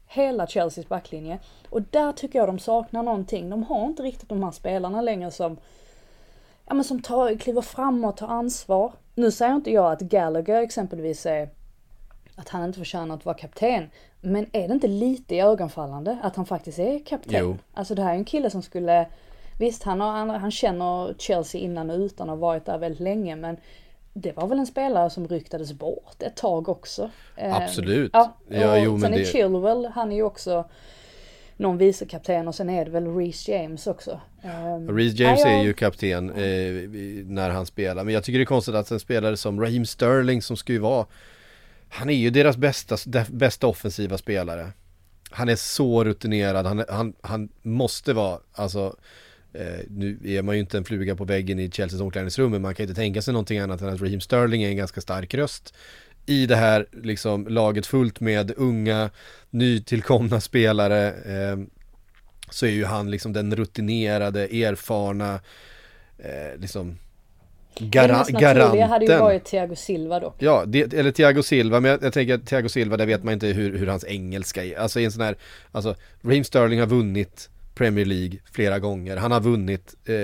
[0.07, 1.39] Hela Chelseas backlinje.
[1.71, 3.51] Och där tycker jag de saknar någonting.
[3.51, 5.57] De har inte riktigt de här spelarna längre som
[6.67, 8.93] ja, men som tar, kliver fram och tar ansvar.
[9.15, 11.49] Nu säger inte jag att Gallagher exempelvis är
[12.37, 13.91] att han inte förtjänar att vara kapten.
[14.21, 17.35] Men är det inte lite ögonfallande att han faktiskt är kapten?
[17.41, 17.59] Jo.
[17.75, 19.07] Alltså det här är en kille som skulle
[19.59, 23.37] Visst, han, har, han, han känner Chelsea innan och utan och varit där väldigt länge
[23.37, 23.57] men
[24.13, 27.11] det var väl en spelare som ryktades bort ett tag också.
[27.37, 28.11] Eh, Absolut.
[28.15, 30.65] Ja, Ja, jo, men sen är det- Chilwell, han är ju också
[31.57, 34.21] någon vicekapten och sen är det väl Reece James också.
[34.43, 36.89] Eh, Reece James är ju kapten eh,
[37.27, 40.43] när han spelar Men jag tycker det är konstigt att en spelare som Raheem Sterling
[40.43, 41.07] som ska ju vara
[41.95, 42.97] han är ju deras bästa,
[43.29, 44.73] bästa offensiva spelare.
[45.31, 48.97] Han är så rutinerad, han, han, han måste vara, alltså
[49.53, 52.75] eh, nu är man ju inte en fluga på väggen i Chelseas omklädningsrum men man
[52.75, 55.75] kan inte tänka sig någonting annat än att Raheem Sterling är en ganska stark röst
[56.27, 59.11] i det här liksom laget fullt med unga
[59.51, 61.59] nytillkomna spelare eh,
[62.51, 65.41] så är ju han liksom den rutinerade, erfarna
[66.19, 66.99] eh, liksom
[67.79, 68.89] Gara garanten.
[68.89, 70.35] hade ju varit Thiago Silva dock.
[70.39, 73.35] Ja, det, eller Thiago Silva, men jag, jag tänker att Thiago Silva, där vet man
[73.35, 74.79] inte hur, hur hans engelska är.
[74.79, 75.37] Alltså i en sån här,
[75.73, 79.17] alltså Raheem Sterling har vunnit Premier League flera gånger.
[79.17, 80.15] Han har vunnit eh,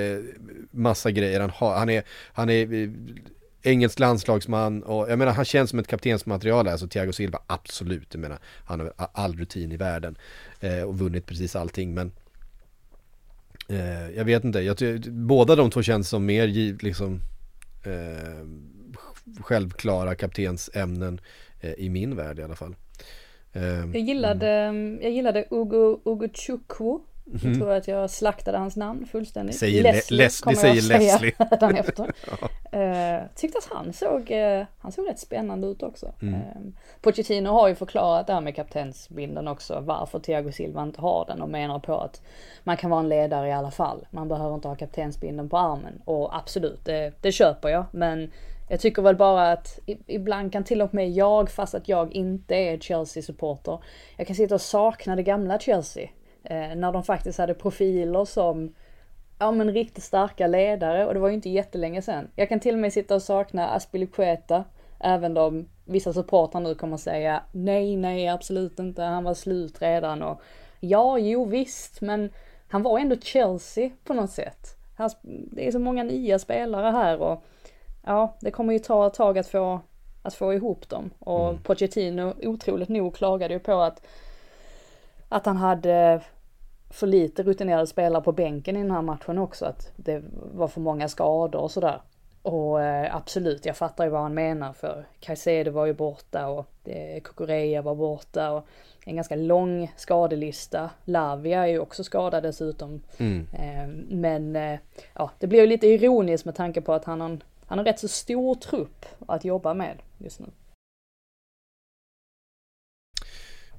[0.70, 1.40] massa grejer.
[1.40, 2.88] Han, har, han är, han är eh,
[3.62, 8.08] engelsk landslagsman och jag menar han känns som ett kaptensmaterial alltså Thiago Silva, absolut.
[8.10, 10.18] Jag menar han har all rutin i världen
[10.60, 12.12] eh, och vunnit precis allting men
[13.68, 16.46] eh, jag vet inte, jag, båda de två känns som mer
[16.82, 17.20] liksom
[17.82, 18.44] eh,
[19.40, 21.20] självklara kaptensämnen
[21.60, 22.76] eh, i min värld i alla fall.
[23.52, 24.98] Eh, jag gillade, mm.
[25.02, 27.52] jag gillade Ugo, Ugo Chukwu Mm.
[27.52, 29.58] Jag tror att jag slaktade hans namn fullständigt.
[29.58, 31.32] Säger Leslie, Les kommer säger jag Leslie.
[31.60, 32.12] säga efter.
[32.72, 33.18] ja.
[33.18, 36.12] uh, tyckte att han såg, uh, han såg rätt spännande ut också.
[36.22, 36.34] Mm.
[36.34, 36.40] Uh,
[37.00, 41.42] Pochettino har ju förklarat det här med kaptensbindeln också, varför Thiago Silva inte har den
[41.42, 42.22] och menar på att
[42.64, 44.06] man kan vara en ledare i alla fall.
[44.10, 47.84] Man behöver inte ha kaptensbindeln på armen och absolut, det, det köper jag.
[47.90, 48.30] Men
[48.68, 52.54] jag tycker väl bara att ibland kan till och med jag, fast att jag inte
[52.54, 53.78] är Chelsea-supporter,
[54.16, 56.08] jag kan sitta och sakna det gamla Chelsea.
[56.44, 58.74] Eh, när de faktiskt hade profiler som
[59.38, 62.28] ja men riktigt starka ledare och det var ju inte jättelänge sedan.
[62.36, 64.64] Jag kan till och med sitta och sakna Aspilicueta,
[65.00, 70.22] även om vissa supportrar nu kommer säga nej, nej, absolut inte, han var slut redan
[70.22, 70.40] och
[70.80, 72.30] ja, jo visst, men
[72.68, 74.76] han var ändå Chelsea på något sätt.
[75.22, 77.42] Det är så många nya spelare här och
[78.06, 79.80] ja, det kommer ju ta ett tag att få,
[80.22, 81.62] att få ihop dem och mm.
[81.62, 84.06] Pochettino otroligt nog klagade ju på att
[85.28, 86.20] att han hade
[86.90, 89.64] för lite rutinerade spelare på bänken i den här matchen också.
[89.64, 92.00] Att det var för många skador och sådär.
[92.42, 96.68] Och eh, absolut, jag fattar ju vad han menar för Caicedo var ju borta och
[96.84, 98.66] eh, Kukureya var borta och
[99.04, 100.90] en ganska lång skadelista.
[101.04, 103.00] Lavia är ju också skadad dessutom.
[103.18, 103.46] Mm.
[103.52, 104.78] Eh, men eh,
[105.14, 108.00] ja, det blir ju lite ironiskt med tanke på att han har, han har rätt
[108.00, 110.46] så stor trupp att jobba med just nu.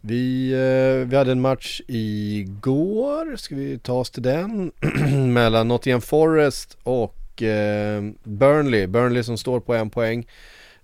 [0.02, 4.72] Vi, eh, vi hade en match igår, ska vi ta oss till den?
[5.34, 8.88] Mellan Nottingham Forest och eh, Burnley.
[8.88, 10.28] Burnley som står på en poäng.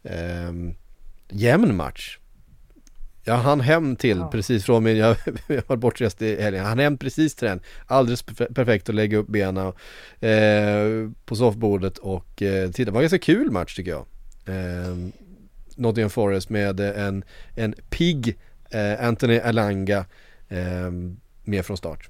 [0.04, 0.52] Eh,
[1.30, 2.18] jämn match.
[3.24, 4.30] Jag hann hem till ja.
[4.32, 7.60] precis från min, jag, jag var bortrest i helgen, jag hann hem precis till den.
[7.86, 9.74] Alldeles perfekt att lägga upp benen
[10.20, 12.86] eh, på soffbordet och eh, titta.
[12.86, 14.06] Det var en ganska kul match tycker jag.
[14.46, 14.96] Eh,
[15.76, 17.24] Nottingham Forest med en,
[17.56, 18.38] en pigg
[18.70, 20.06] eh, Anthony Alanga
[20.50, 20.92] eh,
[21.44, 22.10] med från start.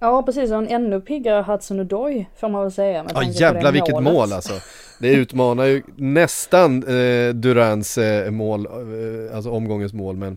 [0.00, 3.06] Ja precis, och en ännu piggare Hudson Odoi får man väl säga.
[3.14, 4.12] Ja jävlar vilket målet.
[4.12, 4.52] mål alltså.
[5.00, 10.36] Det utmanar ju nästan eh, Durans eh, mål, eh, alltså omgångens mål men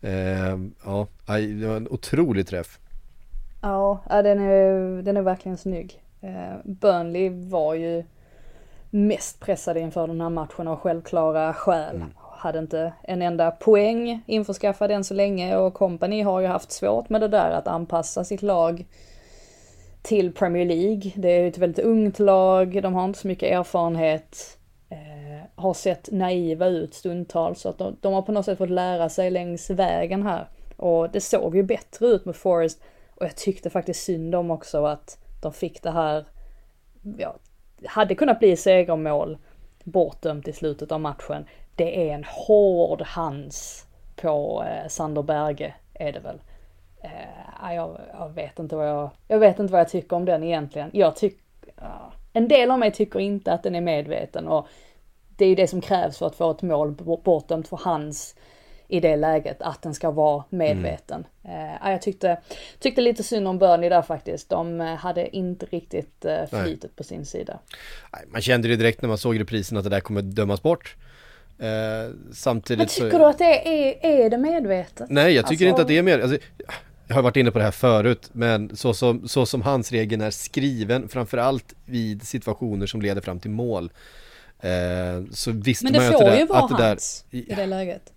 [0.00, 2.78] eh, ja, det var en otrolig träff.
[3.62, 6.02] Ja, den är, den är verkligen snygg.
[6.20, 8.04] Eh, Burnley var ju
[8.90, 11.96] mest pressade inför den här matchen av självklara skäl.
[11.96, 16.72] Mm hade inte en enda poäng införskaffad än så länge och kompani har ju haft
[16.72, 18.86] svårt med det där att anpassa sitt lag
[20.02, 21.12] till Premier League.
[21.16, 24.58] Det är ett väldigt ungt lag, de har inte så mycket erfarenhet,
[24.90, 28.70] eh, har sett naiva ut stundtals så att de, de, har på något sätt fått
[28.70, 30.48] lära sig längs vägen här.
[30.76, 32.80] Och det såg ju bättre ut med Forest
[33.14, 36.24] och jag tyckte faktiskt synd om också att de fick det här,
[37.18, 37.36] ja,
[37.86, 39.38] hade kunnat bli segermål
[39.84, 41.44] bortdömt i slutet av matchen
[41.78, 46.40] det är en hård hands på eh, Sander Berge, är det väl.
[47.04, 50.42] Eh, jag, jag, vet inte vad jag, jag vet inte vad jag tycker om den
[50.42, 50.90] egentligen.
[50.92, 51.40] Jag tycker,
[51.78, 54.66] uh, en del av mig tycker inte att den är medveten och
[55.36, 56.92] det är det som krävs för att få ett mål
[57.24, 58.34] bortdömt för hans
[58.88, 61.26] i det läget, att den ska vara medveten.
[61.44, 61.82] Mm.
[61.82, 62.40] Uh, jag tyckte,
[62.78, 64.48] tyckte lite synd om Burnley där faktiskt.
[64.48, 67.58] De uh, hade inte riktigt uh, flytet på sin sida.
[68.26, 70.96] Man kände det direkt när man såg reprisen att det där kommer dömas bort.
[71.58, 73.18] Eh, samtidigt Men tycker så...
[73.18, 75.10] du att det är, är det medvetet?
[75.10, 75.68] Nej, jag tycker alltså...
[75.68, 76.32] inte att det är medvetet.
[76.32, 76.48] Alltså,
[77.08, 80.22] jag har varit inne på det här förut, men så som, så som hans regeln
[80.22, 83.92] är skriven, framförallt vid situationer som leder fram till mål.
[84.60, 84.70] Eh,
[85.30, 86.30] så visste man ju att det där...
[86.30, 88.12] Det ju vara hans där, i det läget.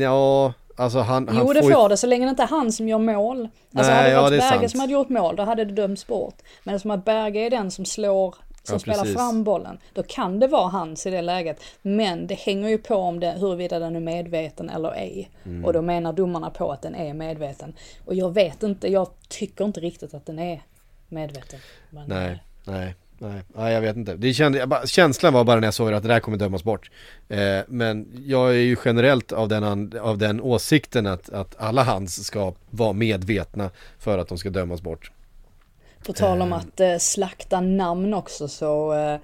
[0.00, 1.28] Ja, alltså han...
[1.30, 3.48] Jo, han det får, får det, så länge det inte är han som gör mål.
[3.74, 5.72] Alltså Nej, hade det varit ja, det Berge som hade gjort mål, då hade det
[5.72, 6.36] dömts bort.
[6.64, 8.34] Men som att Berge är den som slår
[8.66, 9.78] som Ja, spelar fram bollen.
[9.92, 11.60] Då kan det vara hans i det läget.
[11.82, 15.30] Men det hänger ju på om det, huruvida den är medveten eller ej.
[15.44, 15.64] Mm.
[15.64, 17.74] Och då menar domarna på att den är medveten.
[18.04, 20.62] Och jag vet inte, jag tycker inte riktigt att den är
[21.08, 21.60] medveten.
[21.90, 24.16] Men, eh, Nej, nej, nej, nej jag vet inte.
[24.16, 26.90] Det kände, bara, känslan var bara när jag såg att det där kommer dömas bort.
[27.28, 32.24] Eh, men jag är ju generellt av den, av den åsikten att, att alla hands
[32.24, 35.10] ska vara medvetna för att de ska dömas bort.
[36.06, 36.58] På tal om Eh.
[36.58, 39.18] att eh, slakta namn också så eh,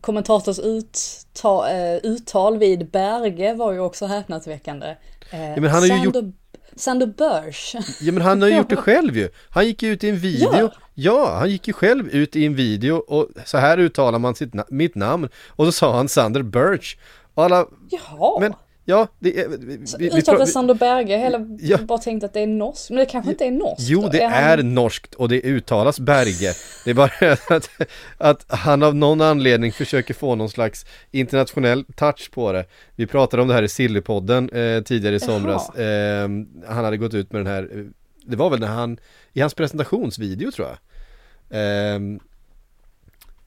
[0.00, 4.86] kommentators utta, eh, uttal vid Berge var ju också häpnadsväckande.
[5.30, 6.32] Eh, men han har ju Sander,
[6.76, 7.74] Sander Börs.
[8.00, 9.28] Ja men han har ju gjort det själv ju.
[9.50, 10.50] Han gick ju ut i en video.
[10.56, 10.70] Ja.
[10.94, 14.52] Ja, han gick ju själv ut i en video och så här uttalar man sitt,
[14.52, 15.28] na- mitt namn.
[15.48, 16.96] Och så sa han Sander Birch.
[17.34, 18.40] Och alla, Jaha!
[18.40, 18.54] men
[18.90, 21.78] ja, det är, vi, vi, vi, vi, Sander Berge, hela, Ja.
[21.78, 23.80] bara tänkte att det är norskt, men det kanske inte är norskt.
[23.88, 26.52] Jo, det han- är norskt och det uttalas Berge.
[26.84, 27.12] Det är bara
[27.56, 27.70] att,
[28.18, 32.64] att han av någon anledning försöker få någon slags internationell touch på det.
[32.96, 35.68] Vi pratade om det här i Sillypodden eh, tidigare i somras.
[35.76, 36.28] Eh,
[36.68, 37.84] han hade gått ut med den här, eh,
[38.26, 38.98] det var väl när han,
[39.32, 40.76] i hans presentationsvideo tror jag.
[41.60, 42.00] Eh,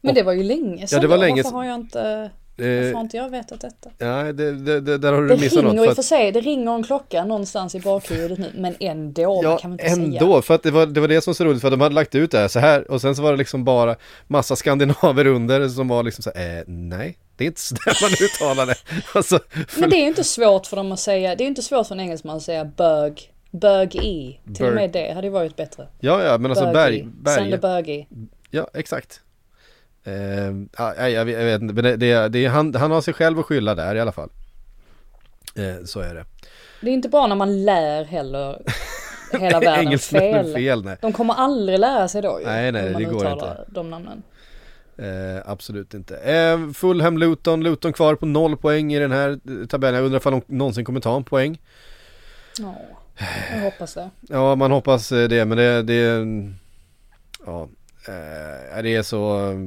[0.05, 1.57] Men det var ju länge sedan Ja, det var länge Varför sedan.
[1.57, 3.89] har jag inte, varför har eh, inte jag vetat detta?
[3.97, 5.71] ja, det, det, det, där har du Det missat något.
[5.73, 8.51] ringer för i och att- för sig, det ringer en klocka någonstans i bakhuvudet nu,
[8.55, 10.41] men ändå, Ja, kan man inte ändå, säga.
[10.41, 11.95] för att det var, det var det som var så roligt för att de hade
[11.95, 13.95] lagt ut det här så här och sen så var det liksom bara
[14.27, 17.97] massa skandinaver under som var liksom så här, eh, nej, det är inte så där
[18.01, 18.75] man uttalar det.
[19.17, 21.49] Alltså, för, Men det är ju inte svårt för dem att säga, det är ju
[21.49, 24.39] inte svårt för en engelsman att säga bög, bög i.
[24.55, 25.87] Till och med det hade ju varit bättre.
[25.99, 28.07] ja, ja, men alltså berg, Sander berg, bög i.
[28.51, 29.19] ja, exakt.
[30.03, 33.45] Eh, ja, jag, vet- inte, men det, det, det han, han har sig själv att
[33.45, 34.29] skylla där i alla fall.
[35.55, 36.25] Eh, så är det.
[36.81, 38.61] Det är inte bra när man lär heller
[39.39, 40.53] hela världen fel.
[40.53, 40.97] fel, nej.
[41.01, 42.45] De kommer aldrig lära sig då ju.
[42.45, 43.65] Nej, nej, det går inte.
[43.67, 44.23] de namnen.
[44.97, 46.17] Eh, absolut inte.
[46.17, 49.95] Eh, Fulham Luton, Luton kvar på noll poäng i den här eh, tabellen.
[49.95, 51.61] Jag undrar om de någonsin kommer ta en poäng.
[52.59, 52.75] Ja,
[53.53, 54.09] jag hoppas det.
[54.21, 56.27] Ja, man hoppas eh, det, men det, det
[57.45, 57.69] ja,
[58.07, 59.57] eh, det är så eh,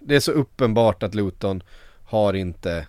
[0.00, 1.62] det är så uppenbart att Luton
[2.04, 2.86] har inte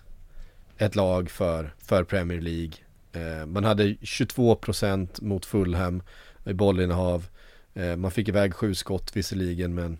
[0.78, 2.72] ett lag för, för Premier League.
[3.12, 6.02] Eh, man hade 22% mot Fulham
[6.44, 7.26] i bollinnehav.
[7.74, 9.98] Eh, man fick iväg sju skott visserligen, men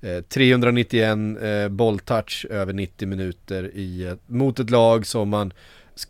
[0.00, 5.52] eh, 391 eh, bolltouch över 90 minuter i, eh, mot ett lag som man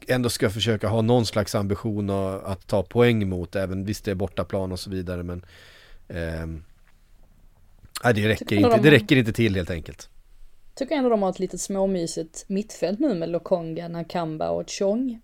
[0.09, 4.15] ändå ska försöka ha någon slags ambition att, ta poäng mot, även visst det är
[4.15, 5.45] bortaplan och så vidare men
[6.09, 6.47] eh,
[8.05, 10.09] nej, det räcker inte, de- det räcker inte till helt enkelt.
[10.75, 15.21] Tycker ändå de har ett litet småmysigt mittfält nu med Lokonga, Nakamba och Chong.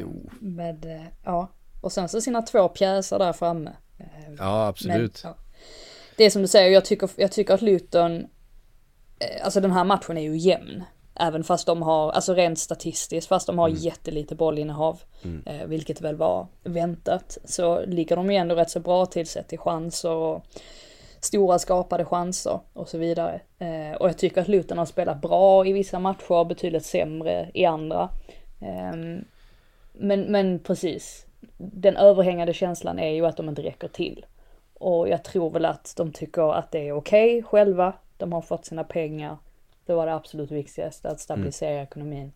[0.00, 1.50] Jo, Med, eh, ja.
[1.80, 3.72] Och sen så sina två pjäser där framme.
[3.98, 5.20] Eh, ja absolut.
[5.24, 5.38] Men, ja.
[6.16, 8.16] Det är som du säger, jag tycker, jag tycker att Luton,
[9.18, 10.82] eh, alltså den här matchen är ju jämn.
[11.20, 15.02] Även fast de har, alltså rent statistiskt, fast de har jättelite bollinnehav,
[15.46, 19.52] eh, vilket väl var väntat, så ligger de ju ändå rätt så bra till sett
[19.52, 20.44] i chanser och
[21.20, 23.40] stora skapade chanser och så vidare.
[23.58, 27.64] Eh, och jag tycker att Luton har spelat bra i vissa matcher, betydligt sämre i
[27.64, 28.08] andra.
[28.60, 29.24] Ehm,
[29.92, 34.26] men, men precis, den överhängande känslan är ju att de inte räcker till.
[34.74, 37.92] Och jag tror väl att de tycker att det är okej själva.
[38.16, 39.36] De har fått sina pengar.
[39.86, 42.32] Det var det absolut viktigaste, att stabilisera ekonomin.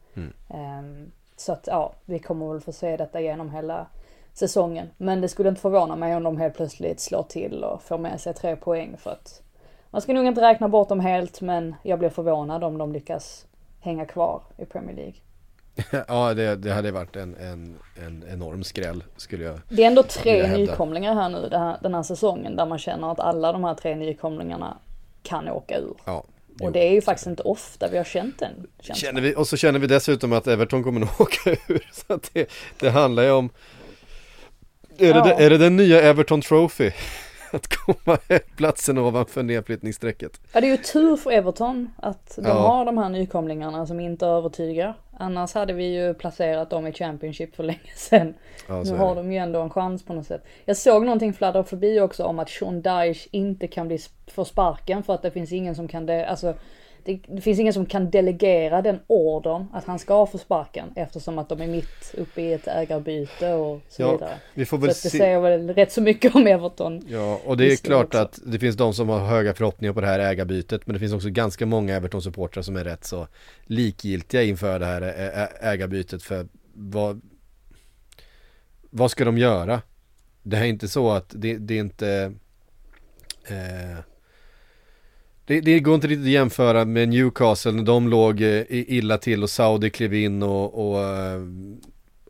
[0.49, 3.87] Ehm, så att ja, vi kommer väl få se detta genom hela
[4.35, 4.91] säsongen.
[4.97, 8.21] Men det skulle inte förvåna mig om de helt plötsligt slår till och får med
[8.21, 9.43] sig tre poäng för att
[9.91, 13.47] man ska nog inte räkna bort dem helt men jag blir förvånad om de lyckas
[13.81, 15.15] hänga kvar i Premier League.
[16.09, 20.03] ja, det, det hade varit en, en, en enorm skräll skulle jag Det är ändå
[20.03, 23.75] tre nykomlingar här nu här, den här säsongen där man känner att alla de här
[23.75, 24.79] tre nykomlingarna
[25.23, 25.95] kan åka ur.
[26.05, 26.25] Ja,
[26.61, 26.67] jo.
[26.67, 28.67] Och det är ju faktiskt inte ofta vi har känt den.
[28.95, 31.89] Känner vi, och så känner vi dessutom att Everton kommer nog åka ur.
[31.93, 33.51] Så att det, det handlar ju om
[35.01, 35.23] är, Ja.
[35.25, 36.91] det, är det den nya Everton Trophy?
[37.53, 38.19] Att komma
[38.57, 40.41] platsen ovanför nedflyttningsstrecket.
[40.53, 42.53] Ja, det är ju tur för Everton att de Ja.
[42.55, 44.95] har de här nykomlingarna som inte övertygar.
[45.19, 48.35] Annars hade vi ju placerat dem i Championship för länge sedan.
[48.69, 50.45] Ja, nu har de ju ändå en chans på något sätt.
[50.65, 55.03] Jag såg någonting fladdra förbi också om att Sean Dyche inte kan bli få sparken
[55.03, 56.55] för att det finns ingen som kan det, alltså
[57.29, 61.49] det, finns ingen som kan delegera den ordern att han ska få sparken eftersom att
[61.49, 64.35] de är mitt uppe i ett ägarbyte och så Ja, vidare.
[64.55, 65.19] vi får Så väl att det se.
[65.19, 67.03] säger väl rätt så mycket om Everton.
[67.09, 68.19] Ja, och det är klart också.
[68.19, 71.13] att det finns de som har höga förhoppningar på det här ägarbytet Men det finns
[71.13, 73.27] också ganska många Everton-supportrar som är rätt så
[73.63, 75.03] likgiltiga inför det här
[75.61, 77.21] ägarbytet för vad
[78.91, 79.83] Vad ska de göra?
[80.43, 82.33] Det är inte så att det, det är inte
[83.49, 83.99] eh,
[85.51, 89.43] det, det, går inte riktigt att jämföra med Newcastle när de låg eh, illa till
[89.43, 91.43] och Saudi klev in och, och, eh,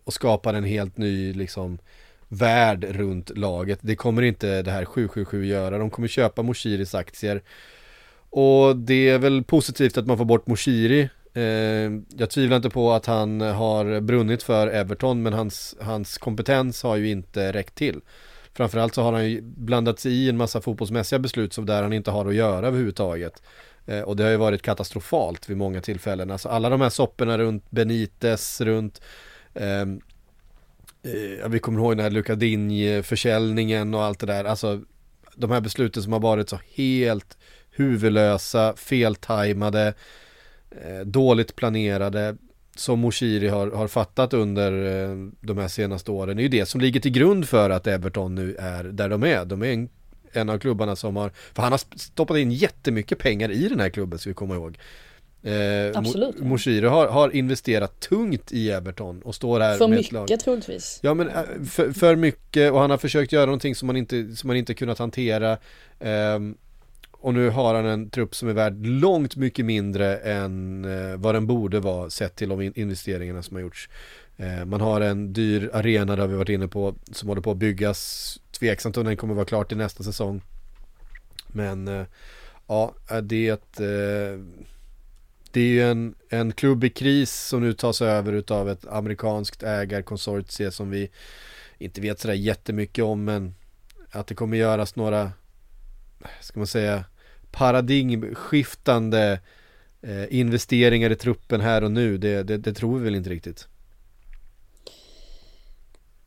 [0.05, 1.79] och skapade en helt ny liksom
[2.29, 3.79] värld runt laget.
[3.83, 5.79] Det kommer inte det här 777 göra.
[5.79, 7.43] De kommer köpa Moshiris aktier.
[8.31, 11.09] Och det är väl positivt att man får bort Moshiri.
[11.35, 11.43] Eh,
[12.17, 16.97] jag tvivlar inte på att han har brunnit för Everton men hans, hans kompetens har
[16.97, 18.01] ju inte räckt till.
[18.55, 21.93] Framförallt så har han ju blandat sig i en massa fotbollsmässiga beslut som där han
[21.93, 23.43] inte har att göra överhuvudtaget.
[23.87, 26.31] Eh, och det har ju varit katastrofalt vid många tillfällen.
[26.31, 29.01] Alltså alla de här sopporna runt Benites, runt
[29.55, 30.01] ehm,
[31.03, 34.45] eh, eh, vi kommer ihåg den här Lucadinj-försäljningen och allt det där.
[34.45, 34.81] Alltså
[35.37, 37.39] de här besluten som har varit så helt
[37.71, 39.95] huvudlösa, feltajmade,
[40.71, 42.37] eh, dåligt planerade
[42.81, 46.81] som Moshiri har, har fattat under eh, de här senaste åren är ju det som
[46.81, 49.45] ligger till grund för att Everton nu är där de är.
[49.45, 49.89] De är en,
[50.33, 53.89] en av klubbarna som har, för han har stoppat in jättemycket pengar i den här
[53.91, 54.79] klubben ska vi komma ihåg.
[55.43, 56.39] Eh, Absolut.
[56.39, 60.41] Mo Moshiri har, har investerat tungt i Everton och står här För med mycket lag.
[60.45, 60.99] troligtvis.
[61.03, 64.37] Ja men eh, för, för, mycket och han har försökt göra någonting som man inte,
[64.37, 65.53] som man inte kunnat hantera.
[65.99, 66.39] Eh,
[67.21, 71.35] och nu har han en trupp som är värd långt mycket mindre än eh, vad
[71.35, 73.89] den borde vara sett till de investeringarna som har gjorts.
[74.37, 77.57] Eh, man har en dyr arena, där vi varit inne på, som håller på att
[77.57, 78.41] byggas.
[78.51, 80.43] Tveksamt om den kommer vara klar till nästa säsong.
[81.47, 82.07] Men eh,
[82.67, 84.45] ja, eh, det är ett eh,
[85.53, 89.63] det är ju en, en klubb i kris som nu tas över av ett amerikanskt
[89.63, 91.11] ägarkonsortie som vi
[91.79, 93.55] inte vet sådär jättemycket om men
[94.11, 95.33] att det kommer göras några
[96.41, 97.05] ska man säga
[97.51, 99.41] paradigmskiftande
[100.03, 103.69] eh, investeringar i truppen här och nu, det, det, det tror vi väl inte riktigt.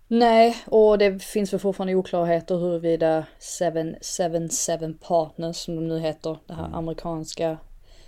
[0.07, 3.25] Nej, och det finns väl fortfarande oklarheter huruvida
[3.59, 6.75] 777 Partners som de nu heter, det här mm.
[6.75, 7.57] amerikanska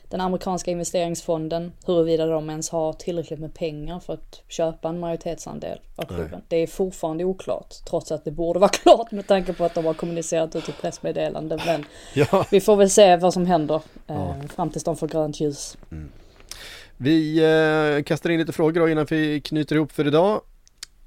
[0.10, 5.80] den amerikanska investeringsfonden, huruvida de ens har tillräckligt med pengar för att köpa en majoritetsandel
[5.96, 6.30] av klubben.
[6.32, 6.42] Nej.
[6.48, 9.86] Det är fortfarande oklart, trots att det borde vara klart med tanke på att de
[9.86, 11.60] har kommunicerat ut ett pressmeddelande.
[11.66, 12.46] Men ja.
[12.52, 14.36] vi får väl se vad som händer eh, ja.
[14.56, 15.78] fram tills de får grönt ljus.
[15.92, 16.10] Mm.
[16.98, 17.38] Vi
[17.98, 20.42] eh, kastar in lite frågor då innan vi knyter ihop för idag.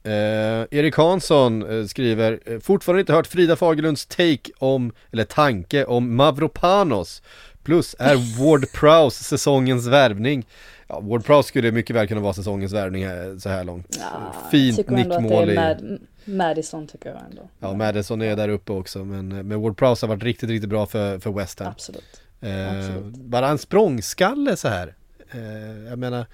[0.02, 5.84] Eh, Erik Hansson eh, skriver, eh, fortfarande inte hört Frida Fagerlunds take om, eller tanke
[5.84, 7.22] om Mavropanos.
[7.68, 10.46] Plus är Ward Prowse säsongens värvning.
[10.86, 13.98] Ja, Ward Prowse skulle mycket väl kunna vara säsongens värvning här, så här långt.
[14.00, 15.54] Ja, Fint nickmål i...
[15.54, 17.48] Mad Madison tycker jag ändå.
[17.58, 20.86] Ja, Madison är där uppe också, men, men Ward Prowse har varit riktigt, riktigt bra
[20.86, 21.68] för, för West Ham.
[21.68, 22.22] Absolut.
[22.40, 23.14] Eh, Absolut.
[23.14, 24.94] Bara en språngskalle så här.
[25.30, 26.26] Eh, jag menar,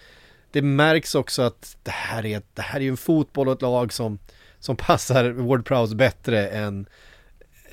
[0.50, 3.62] det märks också att det här är, det här är ju en fotboll och ett
[3.62, 4.18] lag som,
[4.58, 6.86] som passar Ward Prowse bättre än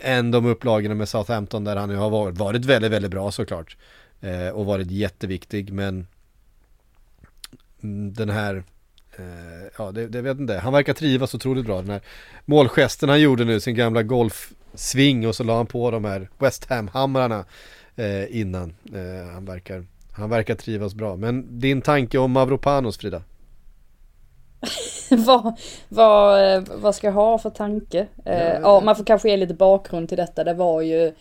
[0.02, 3.78] än de upplagorna med Southampton där han nu har varit, varit väldigt, väldigt bra såklart.
[4.22, 6.08] Eh, och varit jätteviktig men
[7.84, 8.64] mm, den här
[9.18, 10.58] eh, Ja, det, det vet inte.
[10.58, 11.82] Han verkar trivas otroligt bra.
[11.82, 12.02] Den här
[12.46, 16.66] målgesten han gjorde nu, sin gamla golfsving och så la han på de här West
[16.70, 17.46] Ham-hamrarna
[17.96, 18.74] eh, innan.
[18.94, 21.16] Eh, han, verkar, han verkar trivas bra.
[21.16, 23.24] Men din tanke om Mavropanos, Frida?
[25.10, 25.54] vad,
[25.90, 28.08] vad, eh, vad ska jag ha för tanke?
[28.24, 30.44] Ja, eh, ja, man får kanske ge lite bakgrund till detta.
[30.44, 31.14] Det var ju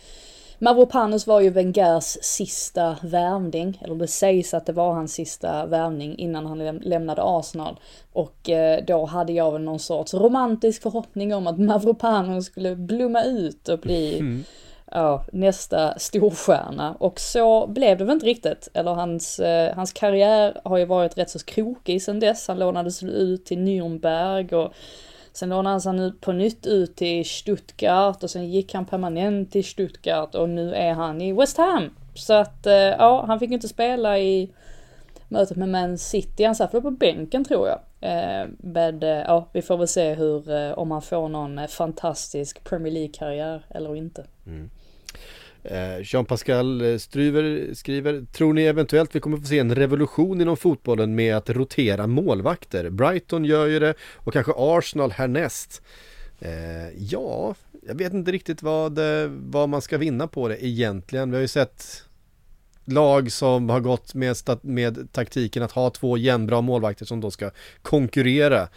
[0.63, 6.19] Mavropanos var ju Wengers sista värvning, eller det sägs att det var hans sista värvning
[6.19, 7.81] innan han lämnade Arsenal.
[8.13, 13.25] Och eh, då hade jag väl någon sorts romantisk förhoppning om att Mavropanos skulle blomma
[13.25, 14.45] ut och bli mm
[14.91, 16.95] ja, nästa storstjärna.
[16.99, 18.69] Och så blev det väl inte riktigt.
[18.75, 22.49] Eller hans, eh, hans karriär har ju varit rätt så krokig sedan dess.
[22.49, 24.73] Han lånades ut till Nürnberg och
[25.33, 29.65] sen lånades han ut på nytt ut till Stuttgart och sen gick han permanent till
[29.65, 31.91] Stuttgart och nu är han i West Ham.
[32.15, 34.51] Så att eh, ja, han fick inte spela i
[35.29, 36.45] mötet med Man City.
[36.45, 37.81] Han satt väl på bänken tror jag.
[38.01, 42.65] Eh, Men eh, ja, vi får väl se hur, eh, om han får någon fantastisk
[42.65, 44.25] Premier League-karriär eller inte.
[44.47, 44.71] Mm.
[45.63, 50.57] Eh, Jean-Pascal eh, Struver skriver Tror ni eventuellt vi kommer få se en revolution inom
[50.57, 52.91] fotbollen med att rotera målvakter?
[52.91, 55.83] Brighton gör ju det och kanske Arsenal härnäst.
[56.39, 57.55] Eh, ja,
[57.87, 61.31] jag vet inte riktigt vad, eh, vad man ska vinna på det egentligen.
[61.31, 62.05] Vi har ju sett
[62.85, 67.51] lag som har gått med, med taktiken att ha två jämnbra målvakter som då ska
[67.83, 68.69] konkurrera.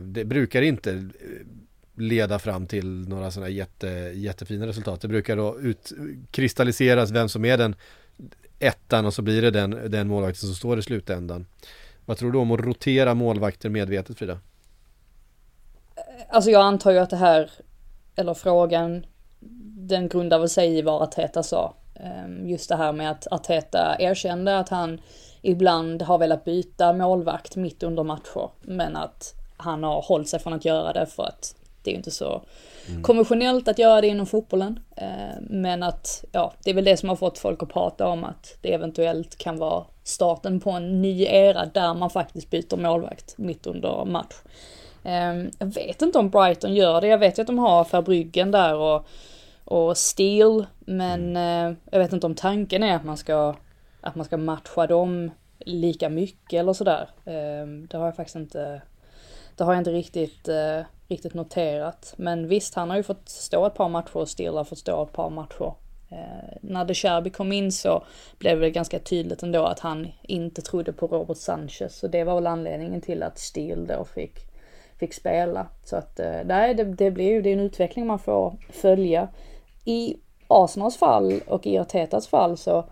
[0.00, 1.08] det brukar inte
[1.96, 5.00] leda fram till några sådana jätte, jättefina resultat.
[5.00, 7.74] Det brukar då utkristalliseras vem som är den
[8.58, 11.46] ettan och så blir det den, den målvakten som står i slutändan.
[12.04, 14.38] Vad tror du om att rotera målvakter medvetet Frida?
[16.28, 17.50] Alltså jag antar ju att det här,
[18.16, 19.06] eller frågan,
[19.88, 21.74] den grundar väl sig i vad Arteta sa.
[21.94, 25.00] Ehm, just det här med att Arteta erkände att han
[25.42, 28.50] ibland har velat byta målvakt mitt under matcher.
[28.62, 31.55] Men att han har hållit sig från att göra det för att
[31.86, 32.42] det är ju inte så
[32.88, 33.02] mm.
[33.02, 34.80] konventionellt att göra det inom fotbollen.
[34.96, 38.24] Ehm, men att, ja, det är väl det som har fått folk att prata om
[38.24, 43.38] att det eventuellt kan vara starten på en ny era där man faktiskt byter målvakt
[43.38, 44.34] mitt under match.
[45.04, 48.50] Ehm, jag vet inte om Brighton gör det, jag vet ju att de har Verbryggen
[48.50, 49.06] där och,
[49.64, 51.70] och Steel, men mm.
[51.70, 53.54] Eh, jag vet inte om tanken är att man ska,
[54.00, 57.08] att man ska matcha dem lika mycket eller sådär.
[57.24, 58.82] Ehm, det har jag faktiskt inte,
[59.56, 62.14] det har jag inte riktigt, eh, riktigt noterat.
[62.16, 65.02] Men visst, han har ju fått stå ett par matcher och Steel har fått stå
[65.02, 65.74] ett par matcher.
[66.10, 68.04] Eh, när De Cherby kom in så
[68.38, 71.98] blev det ganska tydligt ändå att han inte trodde på Robert Sanchez.
[71.98, 74.34] Så det var väl anledningen till att Steel då fick,
[74.98, 75.66] fick spela.
[75.84, 79.28] Så att eh, nej, det, det blir ju, det är en utveckling man får följa.
[79.84, 80.16] I
[80.48, 82.84] Arsenals fall och i Artetas fall så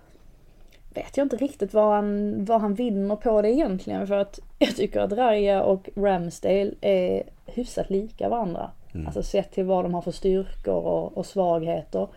[0.94, 4.06] vet jag inte riktigt vad han, vad han vinner på det egentligen.
[4.06, 8.70] För att jag tycker att Raya och Ramsdale är hyfsat lika varandra.
[8.94, 9.06] Mm.
[9.06, 12.08] Alltså sett till vad de har för styrkor och, och svagheter.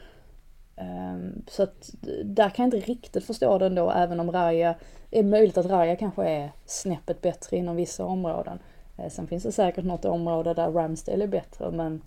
[0.76, 1.90] Um, så att
[2.24, 4.76] där kan jag inte riktigt förstå det ändå, även om Raya,
[5.12, 8.60] är möjligt att Raya kanske är snäppet bättre inom vissa områden.
[9.00, 12.02] Uh, sen finns det säkert något område där Ramsdale är bättre, men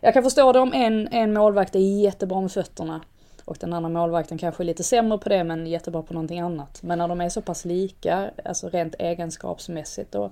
[0.00, 3.00] jag kan förstå det om en, en målvakt är jättebra med fötterna
[3.44, 6.82] och den andra målvakten kanske är lite sämre på det men jättebra på någonting annat.
[6.82, 10.30] Men när de är så pass lika, alltså rent egenskapsmässigt, då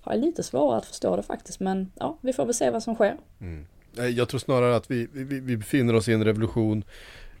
[0.00, 1.60] har jag lite svårare att förstå det faktiskt.
[1.60, 3.16] Men ja, vi får väl se vad som sker.
[3.40, 3.66] Mm.
[4.16, 6.84] Jag tror snarare att vi, vi, vi befinner oss i en revolution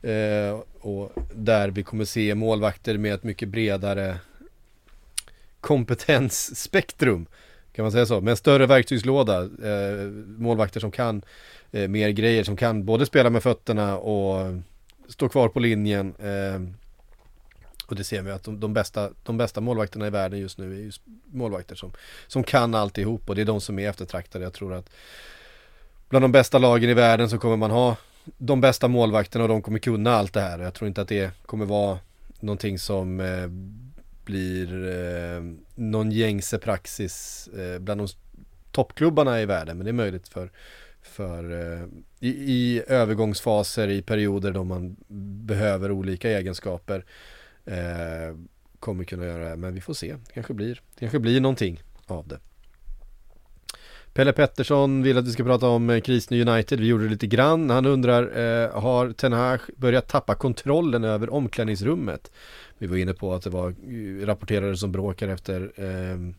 [0.02, 4.16] Eh, och där vi kommer se målvakter med ett mycket bredare
[5.60, 7.26] kompetensspektrum.
[7.72, 8.20] Kan man säga så?
[8.20, 9.42] Med en större verktygslåda.
[9.42, 10.06] Eh,
[10.38, 11.22] målvakter som kan
[11.72, 14.52] eh, mer grejer, som kan både spela med fötterna och
[15.12, 16.14] stå kvar på linjen.
[16.18, 16.60] Eh,
[17.86, 20.74] och det ser vi att de, de, bästa, de bästa målvakterna i världen just nu
[20.74, 21.02] är just
[21.32, 21.92] målvakter som,
[22.26, 24.44] som kan alltihop och det är de som är eftertraktade.
[24.44, 24.90] Jag tror att
[26.08, 29.62] bland de bästa lagen i världen så kommer man ha de bästa målvakterna och de
[29.62, 30.58] kommer kunna allt det här.
[30.58, 31.98] Jag tror inte att det kommer vara
[32.40, 33.48] någonting som eh,
[34.24, 35.42] blir eh,
[35.74, 38.08] någon gängse praxis eh, bland de
[38.70, 39.76] toppklubbarna i världen.
[39.76, 40.50] Men det är möjligt för,
[41.02, 41.84] för eh,
[42.20, 44.96] i, i, övergångsfaser, i perioder då man
[45.46, 47.04] behöver olika egenskaper.
[47.64, 48.36] Eh,
[48.80, 50.12] kommer kunna göra det, men vi får se.
[50.12, 52.38] Det kanske blir, det kanske blir någonting av det.
[54.12, 57.10] Pelle Pettersson vill att vi ska prata om eh, krisen i United, vi gjorde det
[57.10, 57.70] lite grann.
[57.70, 62.32] Han undrar, eh, har Ten Hag börjat tappa kontrollen över omklädningsrummet?
[62.78, 66.34] Vi var inne på att det var rapporterade rapporterare som bråkar efter eh,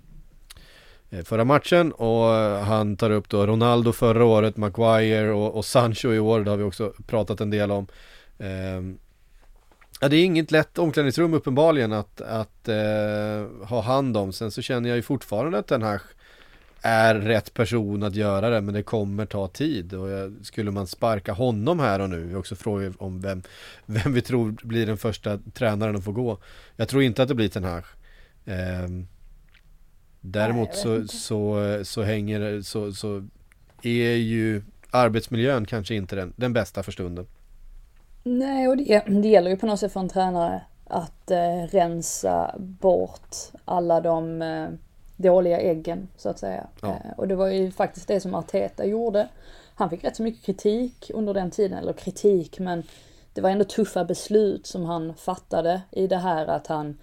[1.13, 2.29] Eh, förra matchen och
[2.65, 6.57] han tar upp då Ronaldo förra året, Maguire och, och Sancho i år, det har
[6.57, 7.87] vi också pratat en del om.
[8.37, 8.81] Eh,
[10.03, 14.33] Ja det är inget lätt omklädningsrum uppenbarligen att, att eh, ha hand om.
[14.33, 16.01] Sen så känner jag ju fortfarande att den här
[16.81, 20.87] är rätt person att göra det men det kommer ta tid och jag, skulle man
[20.87, 23.41] sparka honom här och nu, vi också frågar om vem,
[23.85, 26.37] vem vi tror blir den första tränaren att få gå.
[26.75, 27.83] Jag tror inte att det blir Ten Hag.
[28.45, 28.87] Eh,
[30.25, 33.27] däremot så, så, så hänger så, så
[33.81, 34.61] är ju
[34.91, 37.27] arbetsmiljön kanske inte den, den bästa för stunden.
[38.23, 42.55] Nej, och det, det gäller ju på något sätt för en tränare att eh, rensa
[42.57, 44.69] bort alla de eh,
[45.17, 46.67] dåliga äggen så att säga.
[46.81, 46.87] Ja.
[46.87, 49.27] Eh, och det var ju faktiskt det som Arteta gjorde.
[49.75, 52.83] Han fick rätt så mycket kritik under den tiden, eller kritik men
[53.33, 56.97] det var ändå tuffa beslut som han fattade i det här att han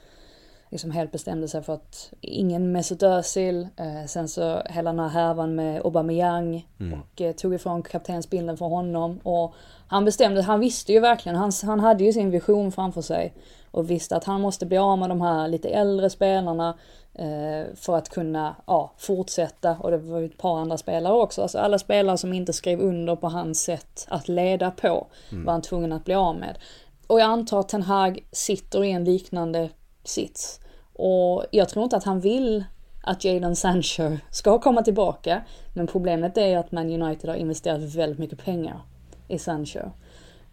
[0.70, 5.09] liksom helt bestämde sig för att ingen Mesut Özil, eh, sen så hela den här
[5.09, 7.01] härvan med Aubameyang mm.
[7.01, 9.55] och eh, tog ifrån kaptensbilden för honom och
[9.88, 13.34] han bestämde, han visste ju verkligen, han, han hade ju sin vision framför sig
[13.70, 16.78] och visste att han måste bli av med de här lite äldre spelarna
[17.14, 21.42] eh, för att kunna ja, fortsätta och det var ju ett par andra spelare också.
[21.42, 25.44] Alltså alla spelare som inte skrev under på hans sätt att leda på mm.
[25.44, 26.59] var han tvungen att bli av med.
[27.06, 29.68] Och jag antar att Ten Hag sitter i en liknande
[30.05, 30.60] sits.
[30.93, 32.64] Och jag tror inte att han vill
[33.02, 35.43] att Jadon Sancho ska komma tillbaka.
[35.74, 38.81] Men problemet är att Man United har investerat väldigt mycket pengar
[39.28, 39.81] i Sancho.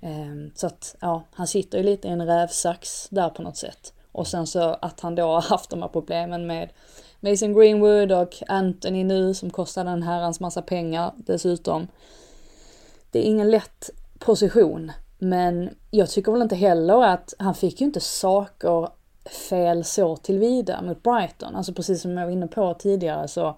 [0.02, 3.94] Ehm, så att, ja, han sitter ju lite i en rävsax där på något sätt.
[4.12, 6.70] Och sen så att han då har haft de här problemen med
[7.20, 11.88] Mason Greenwood och Anthony nu som kostade en herrans massa pengar dessutom.
[13.12, 17.86] Det är ingen lätt position, men jag tycker väl inte heller att han fick ju
[17.86, 18.90] inte saker
[19.30, 21.56] fel så tillvida mot Brighton.
[21.56, 23.56] Alltså precis som jag var inne på tidigare så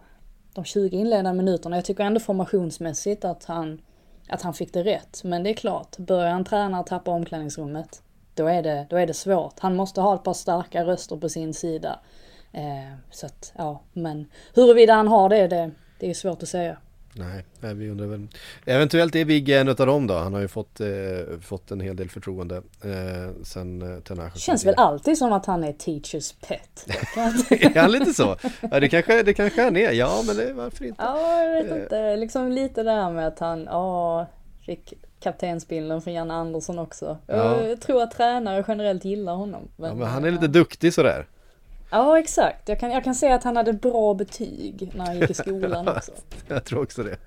[0.54, 3.82] de 20 inledande minuterna, jag tycker ändå formationsmässigt att han,
[4.30, 5.22] att han fick det rätt.
[5.24, 8.02] Men det är klart, börjar en tränare tappa omklädningsrummet,
[8.34, 9.60] då är det, då är det svårt.
[9.60, 12.00] Han måste ha ett par starka röster på sin sida.
[12.52, 16.78] Eh, så att, ja, men huruvida han har det, det, det är svårt att säga.
[17.14, 18.28] Nej, nej, vi undrar väl.
[18.66, 20.14] Eventuellt är Vigge en av dem då.
[20.14, 20.88] Han har ju fått, eh,
[21.42, 24.38] fått en hel del förtroende eh, sen eh, Tenache.
[24.40, 26.88] Känns väl alltid som att han är teachers pet.
[27.50, 28.36] är han lite så?
[28.72, 29.92] Ja, det kanske, det kanske han är.
[29.92, 31.04] Ja, men det, varför inte?
[31.04, 32.16] Ja, jag vet inte.
[32.16, 34.28] Liksom lite där med att han, ja,
[34.66, 37.18] fick kaptensbilden från Janne Andersson också.
[37.28, 37.64] Ja.
[37.64, 39.68] Jag tror att tränare generellt gillar honom.
[39.78, 41.26] ja, men han är lite duktig sådär.
[41.92, 42.70] Ja, exakt.
[42.70, 45.88] Jag kan, jag kan säga att han hade bra betyg när han gick i skolan
[45.98, 46.12] också.
[46.48, 47.18] jag tror också det.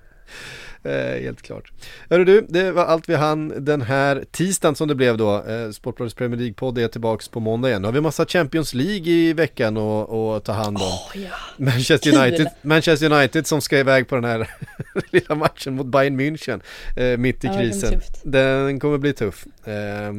[0.85, 1.71] Eh, helt klart.
[2.09, 5.43] Hörru du, det var allt vi hann den här tisdagen som det blev då.
[5.43, 7.81] Eh, Sportbladets Premier League-podd är tillbaks på måndag igen.
[7.81, 10.83] Nu har vi massa Champions League i veckan att ta hand om.
[10.83, 11.29] Oh, ja.
[11.57, 14.49] Manchester, United, Manchester United som ska iväg på den här
[15.11, 16.61] lilla matchen mot Bayern München
[16.97, 18.01] eh, mitt i Ja, krisen.
[18.23, 18.31] den
[18.67, 19.45] Den kommer bli tuff.
[19.65, 20.13] Eh,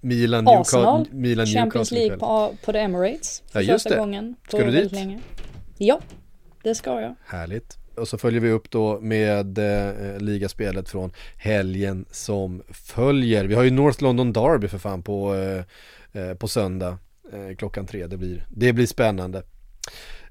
[0.00, 3.42] Milan, Arsenal, Newcastle, Milan Champions Newcastle League på, på The Emirates.
[3.52, 4.00] För Ja, just första det.
[4.00, 4.36] gången.
[4.42, 4.92] på Ska du väldigt dit?
[4.92, 5.18] Länge.
[5.78, 6.00] Ja,
[6.62, 7.14] det ska jag.
[7.26, 7.76] Härligt.
[7.96, 13.44] Och så följer vi upp då med eh, ligaspelet från helgen som följer.
[13.44, 15.64] Vi har ju North London Derby för fan på, eh,
[16.22, 16.98] eh, på söndag
[17.32, 18.06] eh, klockan tre.
[18.06, 19.42] Det blir, det blir spännande.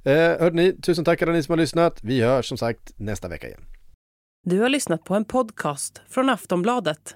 [0.03, 1.99] Eh, hörde ni, tusen tack alla ni som har lyssnat.
[2.03, 3.61] Vi hörs som sagt nästa vecka igen.
[4.45, 7.15] Du har lyssnat på en podcast från Aftonbladet.